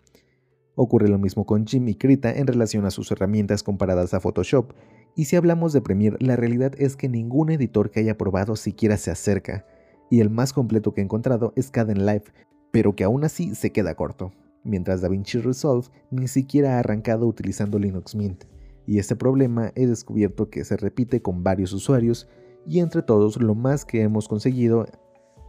Ocurre 0.80 1.08
lo 1.08 1.18
mismo 1.18 1.44
con 1.44 1.66
Jim 1.66 1.88
y 1.88 1.96
Krita 1.96 2.30
en 2.30 2.46
relación 2.46 2.86
a 2.86 2.92
sus 2.92 3.10
herramientas 3.10 3.64
comparadas 3.64 4.14
a 4.14 4.20
Photoshop, 4.20 4.74
y 5.16 5.24
si 5.24 5.34
hablamos 5.34 5.72
de 5.72 5.80
Premiere, 5.80 6.16
la 6.20 6.36
realidad 6.36 6.72
es 6.78 6.94
que 6.94 7.08
ningún 7.08 7.50
editor 7.50 7.90
que 7.90 7.98
haya 7.98 8.16
probado 8.16 8.54
siquiera 8.54 8.96
se 8.96 9.10
acerca, 9.10 9.66
y 10.08 10.20
el 10.20 10.30
más 10.30 10.52
completo 10.52 10.94
que 10.94 11.00
he 11.00 11.04
encontrado 11.04 11.52
es 11.56 11.72
Live, 11.74 12.26
pero 12.70 12.94
que 12.94 13.02
aún 13.02 13.24
así 13.24 13.56
se 13.56 13.72
queda 13.72 13.96
corto, 13.96 14.30
mientras 14.62 15.00
DaVinci 15.00 15.40
Resolve 15.40 15.88
ni 16.12 16.28
siquiera 16.28 16.76
ha 16.76 16.78
arrancado 16.78 17.26
utilizando 17.26 17.80
Linux 17.80 18.14
Mint, 18.14 18.44
y 18.86 19.00
este 19.00 19.16
problema 19.16 19.72
he 19.74 19.88
descubierto 19.88 20.48
que 20.48 20.64
se 20.64 20.76
repite 20.76 21.20
con 21.20 21.42
varios 21.42 21.72
usuarios, 21.72 22.28
y 22.68 22.78
entre 22.78 23.02
todos 23.02 23.42
lo 23.42 23.56
más 23.56 23.84
que 23.84 24.02
hemos 24.02 24.28
conseguido 24.28 24.86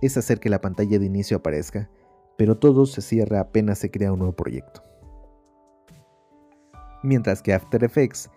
es 0.02 0.18
hacer 0.18 0.40
que 0.40 0.50
la 0.50 0.60
pantalla 0.60 0.98
de 0.98 1.06
inicio 1.06 1.38
aparezca, 1.38 1.88
pero 2.36 2.58
todo 2.58 2.88
se 2.88 3.04
cierra 3.04 3.42
apenas 3.42 3.78
se 3.78 3.92
crea 3.92 4.12
un 4.12 4.18
nuevo 4.18 4.36
proyecto 4.36 4.89
mientras 7.04 7.42
que 7.42 7.54
After 7.54 7.84
Effects 7.84 8.30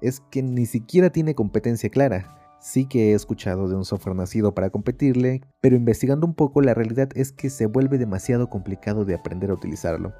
es 0.00 0.20
que 0.30 0.42
ni 0.42 0.66
siquiera 0.66 1.10
tiene 1.10 1.34
competencia 1.34 1.90
clara. 1.90 2.36
Sí 2.60 2.84
que 2.86 3.10
he 3.10 3.14
escuchado 3.14 3.68
de 3.68 3.76
un 3.76 3.84
software 3.84 4.16
nacido 4.16 4.54
para 4.54 4.70
competirle, 4.70 5.40
pero 5.60 5.76
investigando 5.76 6.26
un 6.26 6.34
poco 6.34 6.60
la 6.60 6.74
realidad 6.74 7.08
es 7.14 7.32
que 7.32 7.48
se 7.48 7.66
vuelve 7.66 7.98
demasiado 7.98 8.50
complicado 8.50 9.04
de 9.04 9.14
aprender 9.14 9.50
a 9.50 9.54
utilizarlo. 9.54 10.12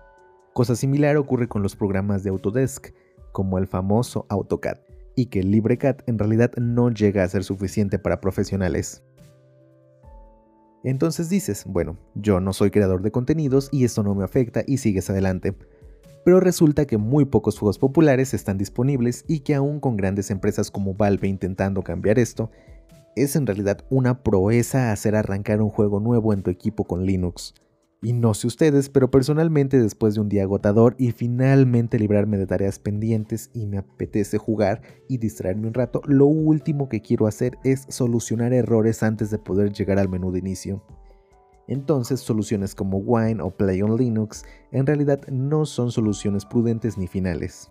Cosa 0.55 0.75
similar 0.75 1.17
ocurre 1.17 1.49
con 1.49 1.63
los 1.63 1.77
programas 1.77 2.23
de 2.23 2.31
Autodesk, 2.31 2.95
como 3.33 3.59
el 3.59 3.67
famoso 3.67 4.27
AutoCAD, 4.29 4.79
y 5.15 5.27
que 5.27 5.41
el 5.41 5.51
LibreCAT 5.51 6.09
en 6.09 6.19
realidad 6.19 6.53
no 6.57 6.91
llega 6.91 7.23
a 7.23 7.29
ser 7.29 7.45
suficiente 7.45 7.99
para 7.99 8.21
profesionales. 8.21 9.03
Entonces 10.83 11.29
dices, 11.29 11.65
bueno, 11.67 11.99
yo 12.15 12.41
no 12.41 12.53
soy 12.53 12.71
creador 12.71 13.03
de 13.03 13.11
contenidos 13.11 13.69
y 13.71 13.85
esto 13.85 14.03
no 14.03 14.15
me 14.15 14.25
afecta 14.25 14.65
y 14.67 14.79
sigues 14.79 15.11
adelante. 15.11 15.55
Pero 16.25 16.41
resulta 16.41 16.87
que 16.87 16.99
muy 16.99 17.25
pocos 17.25 17.59
juegos 17.59 17.79
populares 17.79 18.35
están 18.35 18.59
disponibles 18.59 19.25
y 19.27 19.41
que 19.41 19.55
aún 19.55 19.81
con 19.81 19.97
grandes 19.97 20.31
empresas 20.31 20.71
como 20.71 20.95
Valve 20.95 21.29
intentando 21.29 21.83
cambiar 21.83 22.19
esto, 22.19 22.51
es 23.17 23.37
en 23.37 23.47
realidad 23.47 23.85
una 23.91 24.23
proeza 24.23 24.93
hacer 24.93 25.17
arrancar 25.17 25.61
un 25.63 25.71
juego 25.71 26.01
nuevo 26.01 26.33
en 26.33 26.43
tu 26.43 26.51
equipo 26.51 26.85
con 26.85 27.05
Linux. 27.05 27.55
Y 28.03 28.15
no 28.15 28.33
sé 28.33 28.47
ustedes, 28.47 28.89
pero 28.89 29.11
personalmente 29.11 29.79
después 29.79 30.15
de 30.15 30.23
un 30.23 30.31
día 30.31 30.45
agotador 30.45 30.95
y 30.99 31.13
finalmente 31.13 31.99
librarme 31.99 32.39
de 32.39 32.47
tareas 32.47 32.79
pendientes 32.79 33.51
y 33.53 33.67
me 33.67 33.77
apetece 33.77 34.39
jugar 34.39 34.81
y 35.07 35.19
distraerme 35.19 35.67
un 35.67 35.75
rato, 35.75 36.01
lo 36.07 36.25
último 36.25 36.89
que 36.89 37.03
quiero 37.03 37.27
hacer 37.27 37.59
es 37.63 37.85
solucionar 37.91 38.55
errores 38.55 39.03
antes 39.03 39.31
de 39.31 39.39
poder 39.39 39.73
llegar 39.75 39.99
al 39.99 40.09
menú 40.09 40.33
de 40.33 40.39
inicio. 40.39 40.83
Entonces 41.69 42.21
soluciones 42.21 42.75
como 42.75 42.99
Wine 42.99 43.43
o 43.43 43.51
Play 43.51 43.83
on 43.83 43.97
Linux 43.97 44.45
en 44.73 44.87
realidad 44.87 45.21
no 45.29 45.67
son 45.67 45.93
soluciones 45.93 46.45
prudentes 46.45 46.99
ni 46.99 47.07
finales. 47.07 47.71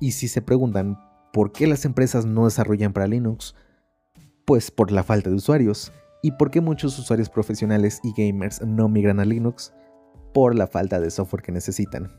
Y 0.00 0.12
si 0.12 0.28
se 0.28 0.42
preguntan 0.42 0.98
por 1.32 1.52
qué 1.52 1.66
las 1.66 1.84
empresas 1.84 2.26
no 2.26 2.46
desarrollan 2.46 2.92
para 2.92 3.06
Linux, 3.06 3.54
pues 4.44 4.70
por 4.70 4.90
la 4.90 5.04
falta 5.04 5.30
de 5.30 5.36
usuarios. 5.36 5.92
¿Y 6.22 6.32
por 6.32 6.50
qué 6.50 6.60
muchos 6.60 6.98
usuarios 6.98 7.30
profesionales 7.30 8.00
y 8.02 8.12
gamers 8.12 8.60
no 8.62 8.88
migran 8.88 9.20
a 9.20 9.24
Linux? 9.24 9.72
Por 10.34 10.54
la 10.54 10.66
falta 10.66 11.00
de 11.00 11.10
software 11.10 11.42
que 11.42 11.52
necesitan. 11.52 12.10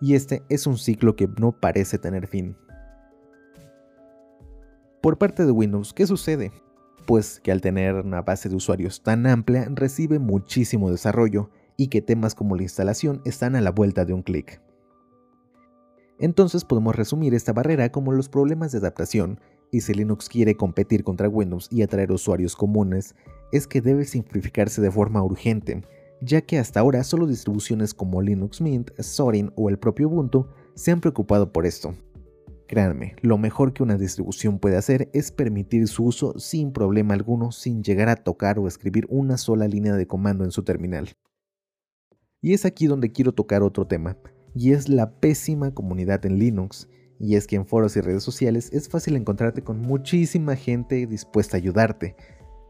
Y 0.00 0.14
este 0.14 0.42
es 0.48 0.66
un 0.66 0.78
ciclo 0.78 1.16
que 1.16 1.28
no 1.38 1.52
parece 1.52 1.98
tener 1.98 2.26
fin. 2.26 2.56
Por 5.02 5.18
parte 5.18 5.44
de 5.44 5.52
Windows, 5.52 5.92
¿qué 5.92 6.06
sucede? 6.06 6.52
Pues 7.10 7.40
que 7.40 7.50
al 7.50 7.60
tener 7.60 7.96
una 7.96 8.22
base 8.22 8.48
de 8.48 8.54
usuarios 8.54 9.02
tan 9.02 9.26
amplia 9.26 9.66
recibe 9.68 10.20
muchísimo 10.20 10.92
desarrollo 10.92 11.50
y 11.76 11.88
que 11.88 12.02
temas 12.02 12.36
como 12.36 12.54
la 12.54 12.62
instalación 12.62 13.20
están 13.24 13.56
a 13.56 13.60
la 13.60 13.72
vuelta 13.72 14.04
de 14.04 14.12
un 14.12 14.22
clic. 14.22 14.62
Entonces 16.20 16.64
podemos 16.64 16.94
resumir 16.94 17.34
esta 17.34 17.52
barrera 17.52 17.90
como 17.90 18.12
los 18.12 18.28
problemas 18.28 18.70
de 18.70 18.78
adaptación 18.78 19.40
y 19.72 19.80
si 19.80 19.92
Linux 19.92 20.28
quiere 20.28 20.54
competir 20.54 21.02
contra 21.02 21.28
Windows 21.28 21.66
y 21.72 21.82
atraer 21.82 22.12
usuarios 22.12 22.54
comunes, 22.54 23.16
es 23.50 23.66
que 23.66 23.80
debe 23.80 24.04
simplificarse 24.04 24.80
de 24.80 24.92
forma 24.92 25.20
urgente, 25.20 25.82
ya 26.20 26.42
que 26.42 26.60
hasta 26.60 26.78
ahora 26.78 27.02
solo 27.02 27.26
distribuciones 27.26 27.92
como 27.92 28.22
Linux 28.22 28.60
Mint, 28.60 28.92
Zorin 29.02 29.50
o 29.56 29.68
el 29.68 29.80
propio 29.80 30.06
Ubuntu 30.06 30.46
se 30.76 30.92
han 30.92 31.00
preocupado 31.00 31.52
por 31.52 31.66
esto. 31.66 31.92
Créanme, 32.70 33.16
lo 33.20 33.36
mejor 33.36 33.72
que 33.72 33.82
una 33.82 33.96
distribución 33.96 34.60
puede 34.60 34.76
hacer 34.76 35.10
es 35.12 35.32
permitir 35.32 35.88
su 35.88 36.04
uso 36.04 36.38
sin 36.38 36.72
problema 36.72 37.14
alguno 37.14 37.50
sin 37.50 37.82
llegar 37.82 38.08
a 38.08 38.14
tocar 38.14 38.60
o 38.60 38.68
escribir 38.68 39.06
una 39.08 39.38
sola 39.38 39.66
línea 39.66 39.96
de 39.96 40.06
comando 40.06 40.44
en 40.44 40.52
su 40.52 40.62
terminal. 40.62 41.10
Y 42.40 42.52
es 42.52 42.64
aquí 42.64 42.86
donde 42.86 43.10
quiero 43.10 43.32
tocar 43.32 43.64
otro 43.64 43.88
tema, 43.88 44.18
y 44.54 44.70
es 44.70 44.88
la 44.88 45.18
pésima 45.18 45.74
comunidad 45.74 46.24
en 46.24 46.38
Linux, 46.38 46.88
y 47.18 47.34
es 47.34 47.48
que 47.48 47.56
en 47.56 47.66
foros 47.66 47.96
y 47.96 48.02
redes 48.02 48.22
sociales 48.22 48.70
es 48.72 48.88
fácil 48.88 49.16
encontrarte 49.16 49.64
con 49.64 49.80
muchísima 49.80 50.54
gente 50.54 51.08
dispuesta 51.08 51.56
a 51.56 51.58
ayudarte, 51.58 52.14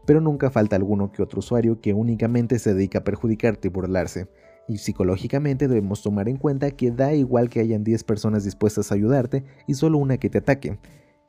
pero 0.07 0.19
nunca 0.19 0.49
falta 0.49 0.75
alguno 0.75 1.11
que 1.11 1.21
otro 1.21 1.41
usuario 1.41 1.79
que 1.79 1.93
únicamente 1.93 2.57
se 2.57 2.73
dedica 2.73 2.97
a 2.97 3.03
perjudicarte 3.03 3.67
y 3.67 3.71
burlarse. 3.71 4.27
Y 4.67 4.77
psicológicamente 4.77 5.67
debemos 5.67 6.01
tomar 6.01 6.29
en 6.29 6.37
cuenta 6.37 6.71
que 6.71 6.91
da 6.91 7.13
igual 7.13 7.49
que 7.49 7.59
hayan 7.59 7.83
10 7.83 8.03
personas 8.03 8.43
dispuestas 8.43 8.91
a 8.91 8.95
ayudarte 8.95 9.43
y 9.67 9.73
solo 9.73 9.97
una 9.97 10.17
que 10.17 10.29
te 10.29 10.37
ataque. 10.37 10.79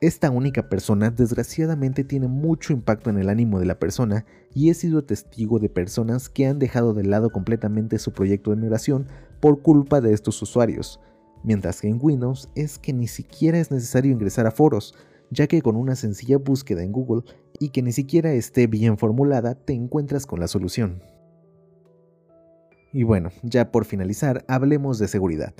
Esta 0.01 0.29
única 0.31 0.69
persona 0.69 1.11
desgraciadamente 1.11 2.03
tiene 2.03 2.27
mucho 2.27 2.73
impacto 2.73 3.09
en 3.09 3.17
el 3.17 3.29
ánimo 3.29 3.59
de 3.59 3.65
la 3.65 3.79
persona 3.79 4.25
y 4.53 4.69
he 4.69 4.73
sido 4.73 5.03
testigo 5.03 5.59
de 5.59 5.69
personas 5.69 6.29
que 6.29 6.45
han 6.45 6.59
dejado 6.59 6.93
de 6.93 7.05
lado 7.05 7.29
completamente 7.31 7.99
su 7.99 8.11
proyecto 8.11 8.51
de 8.51 8.57
migración 8.57 9.07
por 9.39 9.61
culpa 9.61 10.01
de 10.01 10.13
estos 10.13 10.41
usuarios 10.41 10.99
mientras 11.43 11.81
que 11.81 11.87
en 11.87 11.99
Windows 12.01 12.49
es 12.55 12.79
que 12.79 12.93
ni 12.93 13.07
siquiera 13.07 13.59
es 13.59 13.71
necesario 13.71 14.11
ingresar 14.11 14.47
a 14.47 14.51
foros, 14.51 14.95
ya 15.29 15.47
que 15.47 15.61
con 15.61 15.75
una 15.75 15.95
sencilla 15.95 16.37
búsqueda 16.37 16.83
en 16.83 16.91
Google 16.91 17.23
y 17.59 17.69
que 17.69 17.81
ni 17.81 17.91
siquiera 17.91 18.33
esté 18.33 18.67
bien 18.67 18.97
formulada 18.97 19.55
te 19.55 19.73
encuentras 19.73 20.25
con 20.25 20.39
la 20.39 20.47
solución. 20.47 21.01
Y 22.93 23.03
bueno, 23.03 23.31
ya 23.41 23.71
por 23.71 23.85
finalizar, 23.85 24.45
hablemos 24.47 24.99
de 24.99 25.07
seguridad. 25.07 25.53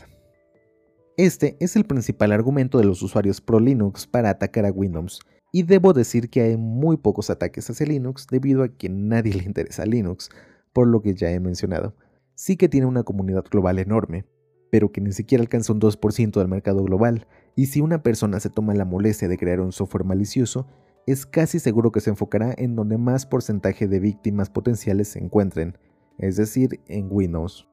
Este 1.17 1.57
es 1.59 1.75
el 1.75 1.83
principal 1.83 2.31
argumento 2.31 2.77
de 2.77 2.85
los 2.85 3.01
usuarios 3.01 3.41
pro 3.41 3.59
Linux 3.59 4.05
para 4.05 4.29
atacar 4.29 4.65
a 4.65 4.71
Windows, 4.71 5.19
y 5.51 5.63
debo 5.63 5.93
decir 5.93 6.29
que 6.29 6.41
hay 6.41 6.57
muy 6.57 6.97
pocos 6.97 7.31
ataques 7.31 7.67
hacia 7.69 7.87
Linux 7.87 8.27
debido 8.29 8.63
a 8.63 8.69
que 8.69 8.89
nadie 8.89 9.33
le 9.37 9.43
interesa 9.43 9.83
a 9.83 9.87
Linux, 9.87 10.29
por 10.73 10.87
lo 10.87 11.01
que 11.01 11.15
ya 11.15 11.31
he 11.31 11.39
mencionado. 11.39 11.95
Sí 12.35 12.55
que 12.55 12.69
tiene 12.69 12.85
una 12.85 13.03
comunidad 13.03 13.45
global 13.49 13.79
enorme, 13.79 14.25
pero 14.71 14.91
que 14.91 15.01
ni 15.01 15.11
siquiera 15.11 15.41
alcanza 15.41 15.73
un 15.73 15.81
2% 15.81 16.39
del 16.39 16.47
mercado 16.47 16.83
global, 16.83 17.27
y 17.55 17.67
si 17.67 17.81
una 17.81 18.03
persona 18.03 18.39
se 18.39 18.51
toma 18.51 18.75
la 18.75 18.85
molestia 18.85 19.27
de 19.27 19.37
crear 19.37 19.59
un 19.59 19.71
software 19.71 20.05
malicioso, 20.05 20.67
es 21.07 21.25
casi 21.25 21.59
seguro 21.59 21.91
que 21.91 21.99
se 21.99 22.11
enfocará 22.11 22.53
en 22.55 22.75
donde 22.75 22.97
más 22.97 23.25
porcentaje 23.25 23.87
de 23.87 23.99
víctimas 23.99 24.49
potenciales 24.49 25.09
se 25.09 25.19
encuentren, 25.19 25.77
es 26.17 26.37
decir, 26.37 26.79
en 26.87 27.07
Windows. 27.09 27.67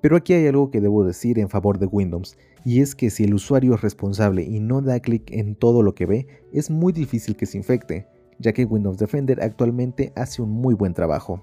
Pero 0.00 0.16
aquí 0.16 0.34
hay 0.34 0.46
algo 0.46 0.70
que 0.70 0.82
debo 0.82 1.04
decir 1.04 1.38
en 1.38 1.48
favor 1.48 1.78
de 1.78 1.86
Windows, 1.86 2.36
y 2.64 2.80
es 2.80 2.94
que 2.94 3.08
si 3.08 3.24
el 3.24 3.34
usuario 3.34 3.74
es 3.74 3.80
responsable 3.80 4.42
y 4.42 4.60
no 4.60 4.82
da 4.82 5.00
clic 5.00 5.30
en 5.30 5.54
todo 5.54 5.82
lo 5.82 5.94
que 5.94 6.06
ve, 6.06 6.26
es 6.52 6.70
muy 6.70 6.92
difícil 6.92 7.36
que 7.36 7.46
se 7.46 7.56
infecte, 7.56 8.06
ya 8.38 8.52
que 8.52 8.64
Windows 8.64 8.98
Defender 8.98 9.42
actualmente 9.42 10.12
hace 10.14 10.42
un 10.42 10.50
muy 10.50 10.74
buen 10.74 10.92
trabajo. 10.92 11.42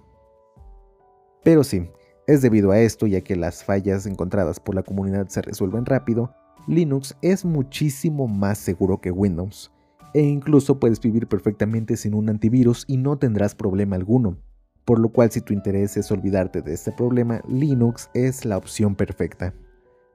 Pero 1.43 1.63
sí, 1.63 1.89
es 2.27 2.41
debido 2.43 2.71
a 2.71 2.79
esto, 2.79 3.07
ya 3.07 3.21
que 3.21 3.35
las 3.35 3.63
fallas 3.63 4.05
encontradas 4.05 4.59
por 4.59 4.75
la 4.75 4.83
comunidad 4.83 5.27
se 5.29 5.41
resuelven 5.41 5.85
rápido, 5.85 6.31
Linux 6.67 7.17
es 7.23 7.43
muchísimo 7.43 8.27
más 8.27 8.59
seguro 8.59 9.01
que 9.01 9.09
Windows, 9.09 9.71
e 10.13 10.21
incluso 10.21 10.79
puedes 10.79 10.99
vivir 11.01 11.27
perfectamente 11.27 11.97
sin 11.97 12.13
un 12.13 12.29
antivirus 12.29 12.85
y 12.87 12.97
no 12.97 13.17
tendrás 13.17 13.55
problema 13.55 13.95
alguno. 13.95 14.37
Por 14.85 14.99
lo 14.99 15.09
cual 15.09 15.31
si 15.31 15.41
tu 15.41 15.53
interés 15.53 15.97
es 15.97 16.11
olvidarte 16.11 16.61
de 16.61 16.73
este 16.73 16.91
problema, 16.91 17.41
Linux 17.47 18.09
es 18.13 18.45
la 18.45 18.57
opción 18.57 18.95
perfecta. 18.95 19.53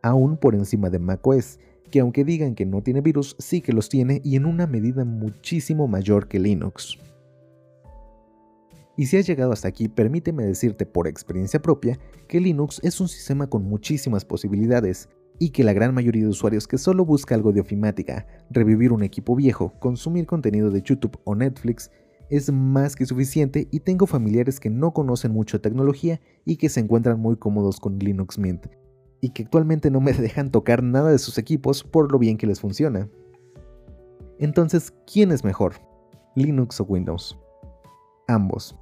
Aún 0.02 0.36
por 0.36 0.54
encima 0.54 0.90
de 0.90 0.98
macOS, 0.98 1.58
que 1.90 2.00
aunque 2.00 2.24
digan 2.24 2.54
que 2.54 2.66
no 2.66 2.82
tiene 2.82 3.00
virus, 3.00 3.36
sí 3.38 3.60
que 3.60 3.72
los 3.72 3.88
tiene 3.88 4.20
y 4.24 4.36
en 4.36 4.44
una 4.44 4.66
medida 4.66 5.04
muchísimo 5.04 5.86
mayor 5.86 6.28
que 6.28 6.40
Linux. 6.40 6.98
Y 8.96 9.06
si 9.06 9.18
has 9.18 9.26
llegado 9.26 9.52
hasta 9.52 9.68
aquí, 9.68 9.88
permíteme 9.88 10.44
decirte 10.44 10.86
por 10.86 11.06
experiencia 11.06 11.60
propia 11.60 11.98
que 12.28 12.40
Linux 12.40 12.80
es 12.82 13.00
un 13.00 13.08
sistema 13.08 13.46
con 13.46 13.62
muchísimas 13.64 14.24
posibilidades 14.24 15.08
y 15.38 15.50
que 15.50 15.64
la 15.64 15.74
gran 15.74 15.94
mayoría 15.94 16.22
de 16.22 16.30
usuarios 16.30 16.66
que 16.66 16.78
solo 16.78 17.04
busca 17.04 17.34
algo 17.34 17.52
de 17.52 17.60
ofimática, 17.60 18.26
revivir 18.48 18.92
un 18.92 19.02
equipo 19.02 19.36
viejo, 19.36 19.74
consumir 19.80 20.26
contenido 20.26 20.70
de 20.70 20.80
YouTube 20.80 21.18
o 21.24 21.34
Netflix, 21.34 21.90
es 22.30 22.52
más 22.52 22.96
que 22.96 23.06
suficiente 23.06 23.68
y 23.70 23.80
tengo 23.80 24.06
familiares 24.06 24.60
que 24.60 24.70
no 24.70 24.92
conocen 24.92 25.32
mucho 25.32 25.60
tecnología 25.60 26.20
y 26.44 26.56
que 26.56 26.68
se 26.68 26.80
encuentran 26.80 27.20
muy 27.20 27.36
cómodos 27.36 27.80
con 27.80 27.98
Linux 27.98 28.38
Mint, 28.38 28.66
y 29.20 29.30
que 29.30 29.44
actualmente 29.44 29.90
no 29.90 30.00
me 30.00 30.12
dejan 30.14 30.50
tocar 30.50 30.82
nada 30.82 31.10
de 31.10 31.18
sus 31.18 31.38
equipos 31.38 31.84
por 31.84 32.12
lo 32.12 32.18
bien 32.18 32.36
que 32.36 32.46
les 32.46 32.60
funciona. 32.60 33.08
Entonces, 34.38 34.92
¿quién 35.10 35.32
es 35.32 35.44
mejor? 35.44 35.74
¿Linux 36.34 36.80
o 36.80 36.84
Windows? 36.84 37.38
Ambos 38.28 38.76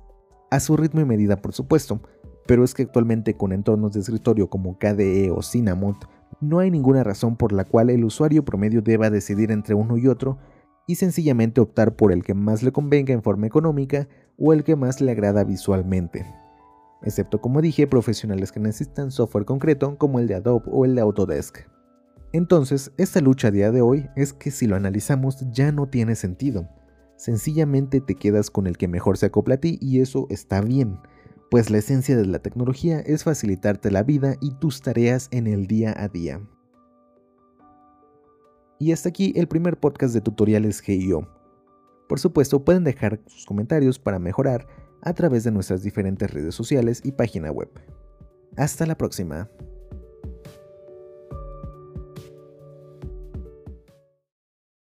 a 0.55 0.61
su 0.61 0.77
ritmo 0.77 1.01
y 1.01 1.05
medida 1.05 1.37
por 1.37 1.53
supuesto, 1.53 2.01
pero 2.47 2.63
es 2.63 2.75
que 2.75 2.83
actualmente 2.83 3.37
con 3.37 3.53
entornos 3.53 3.93
de 3.93 4.01
escritorio 4.01 4.49
como 4.49 4.79
KDE 4.79 5.31
o 5.33 5.43
Cinnamon, 5.43 5.97
no 6.41 6.61
hay 6.61 6.71
ninguna 6.71 7.03
razón 7.03 7.37
por 7.37 7.53
la 7.53 7.65
cual 7.65 7.91
el 7.91 8.05
usuario 8.05 8.45
promedio 8.45 8.81
deba 8.81 9.11
decidir 9.11 9.51
entre 9.51 9.75
uno 9.75 9.97
y 9.97 10.07
otro 10.07 10.39
y 10.87 10.97
sencillamente 10.97 11.61
optar 11.61 11.97
por 11.97 12.13
el 12.13 12.23
que 12.23 12.35
más 12.35 12.63
le 12.63 12.73
convenga 12.73 13.13
en 13.13 13.23
forma 13.23 13.47
económica 13.47 14.09
o 14.39 14.53
el 14.53 14.65
que 14.65 14.77
más 14.77 15.01
le 15.01 15.13
agrada 15.13 15.45
visualmente. 15.45 16.27
Excepto 17.03 17.41
como 17.41 17.61
dije, 17.61 17.87
profesionales 17.87 18.53
que 18.53 18.61
necesitan 18.61 19.11
software 19.11 19.45
concreto 19.45 19.97
como 19.99 20.19
el 20.19 20.27
de 20.27 20.37
Adobe 20.37 20.65
o 20.71 20.85
el 20.85 20.95
de 20.95 21.03
Autodesk. 21.03 21.59
Entonces, 22.33 22.93
esta 22.97 23.21
lucha 23.21 23.49
a 23.49 23.51
día 23.53 23.71
de 23.71 23.81
hoy 23.81 24.09
es 24.17 24.33
que 24.33 24.51
si 24.51 24.67
lo 24.67 24.77
analizamos 24.77 25.45
ya 25.53 25.71
no 25.71 25.87
tiene 25.87 26.17
sentido 26.17 26.69
Sencillamente 27.17 28.01
te 28.01 28.17
quedas 28.17 28.51
con 28.51 28.67
el 28.67 28.77
que 28.77 28.89
mejor 28.89 29.19
se 29.19 29.27
acopla 29.27 29.55
a 29.55 29.59
ti 29.59 29.79
y 29.81 30.01
eso 30.01 30.27
está 30.31 30.61
bien, 30.61 30.99
pues 31.51 31.71
la 31.71 31.79
esencia 31.79 32.17
de 32.17 32.27
la 32.27 32.41
tecnología 32.41 33.01
es 33.01 33.25
facilitarte 33.25 33.91
la 33.91 34.03
vida 34.03 34.37
y 34.41 34.51
tus 34.53 34.83
tareas 34.83 35.29
en 35.31 35.47
el 35.47 35.67
día 35.67 35.95
a 35.97 36.09
día. 36.09 36.41
Y 38.79 38.93
hasta 38.93 39.09
aquí 39.09 39.33
el 39.37 39.49
primer 39.49 39.79
podcast 39.79 40.15
de 40.15 40.21
tutoriales 40.21 40.81
GIO. 40.81 41.29
Por 42.09 42.21
supuesto, 42.21 42.65
pueden 42.65 42.85
dejar 42.85 43.21
sus 43.27 43.47
comentarios 43.47 43.99
para 43.99 44.19
mejorar 44.19 44.67
a 45.03 45.13
través 45.15 45.45
de 45.45 45.53
nuestras 45.53 45.83
diferentes 45.83 46.33
redes 46.33 46.55
sociales 46.55 47.01
y 47.05 47.13
página 47.13 47.51
web. 47.51 47.71
Hasta 48.57 48.87
la 48.87 48.97
próxima. 48.97 49.49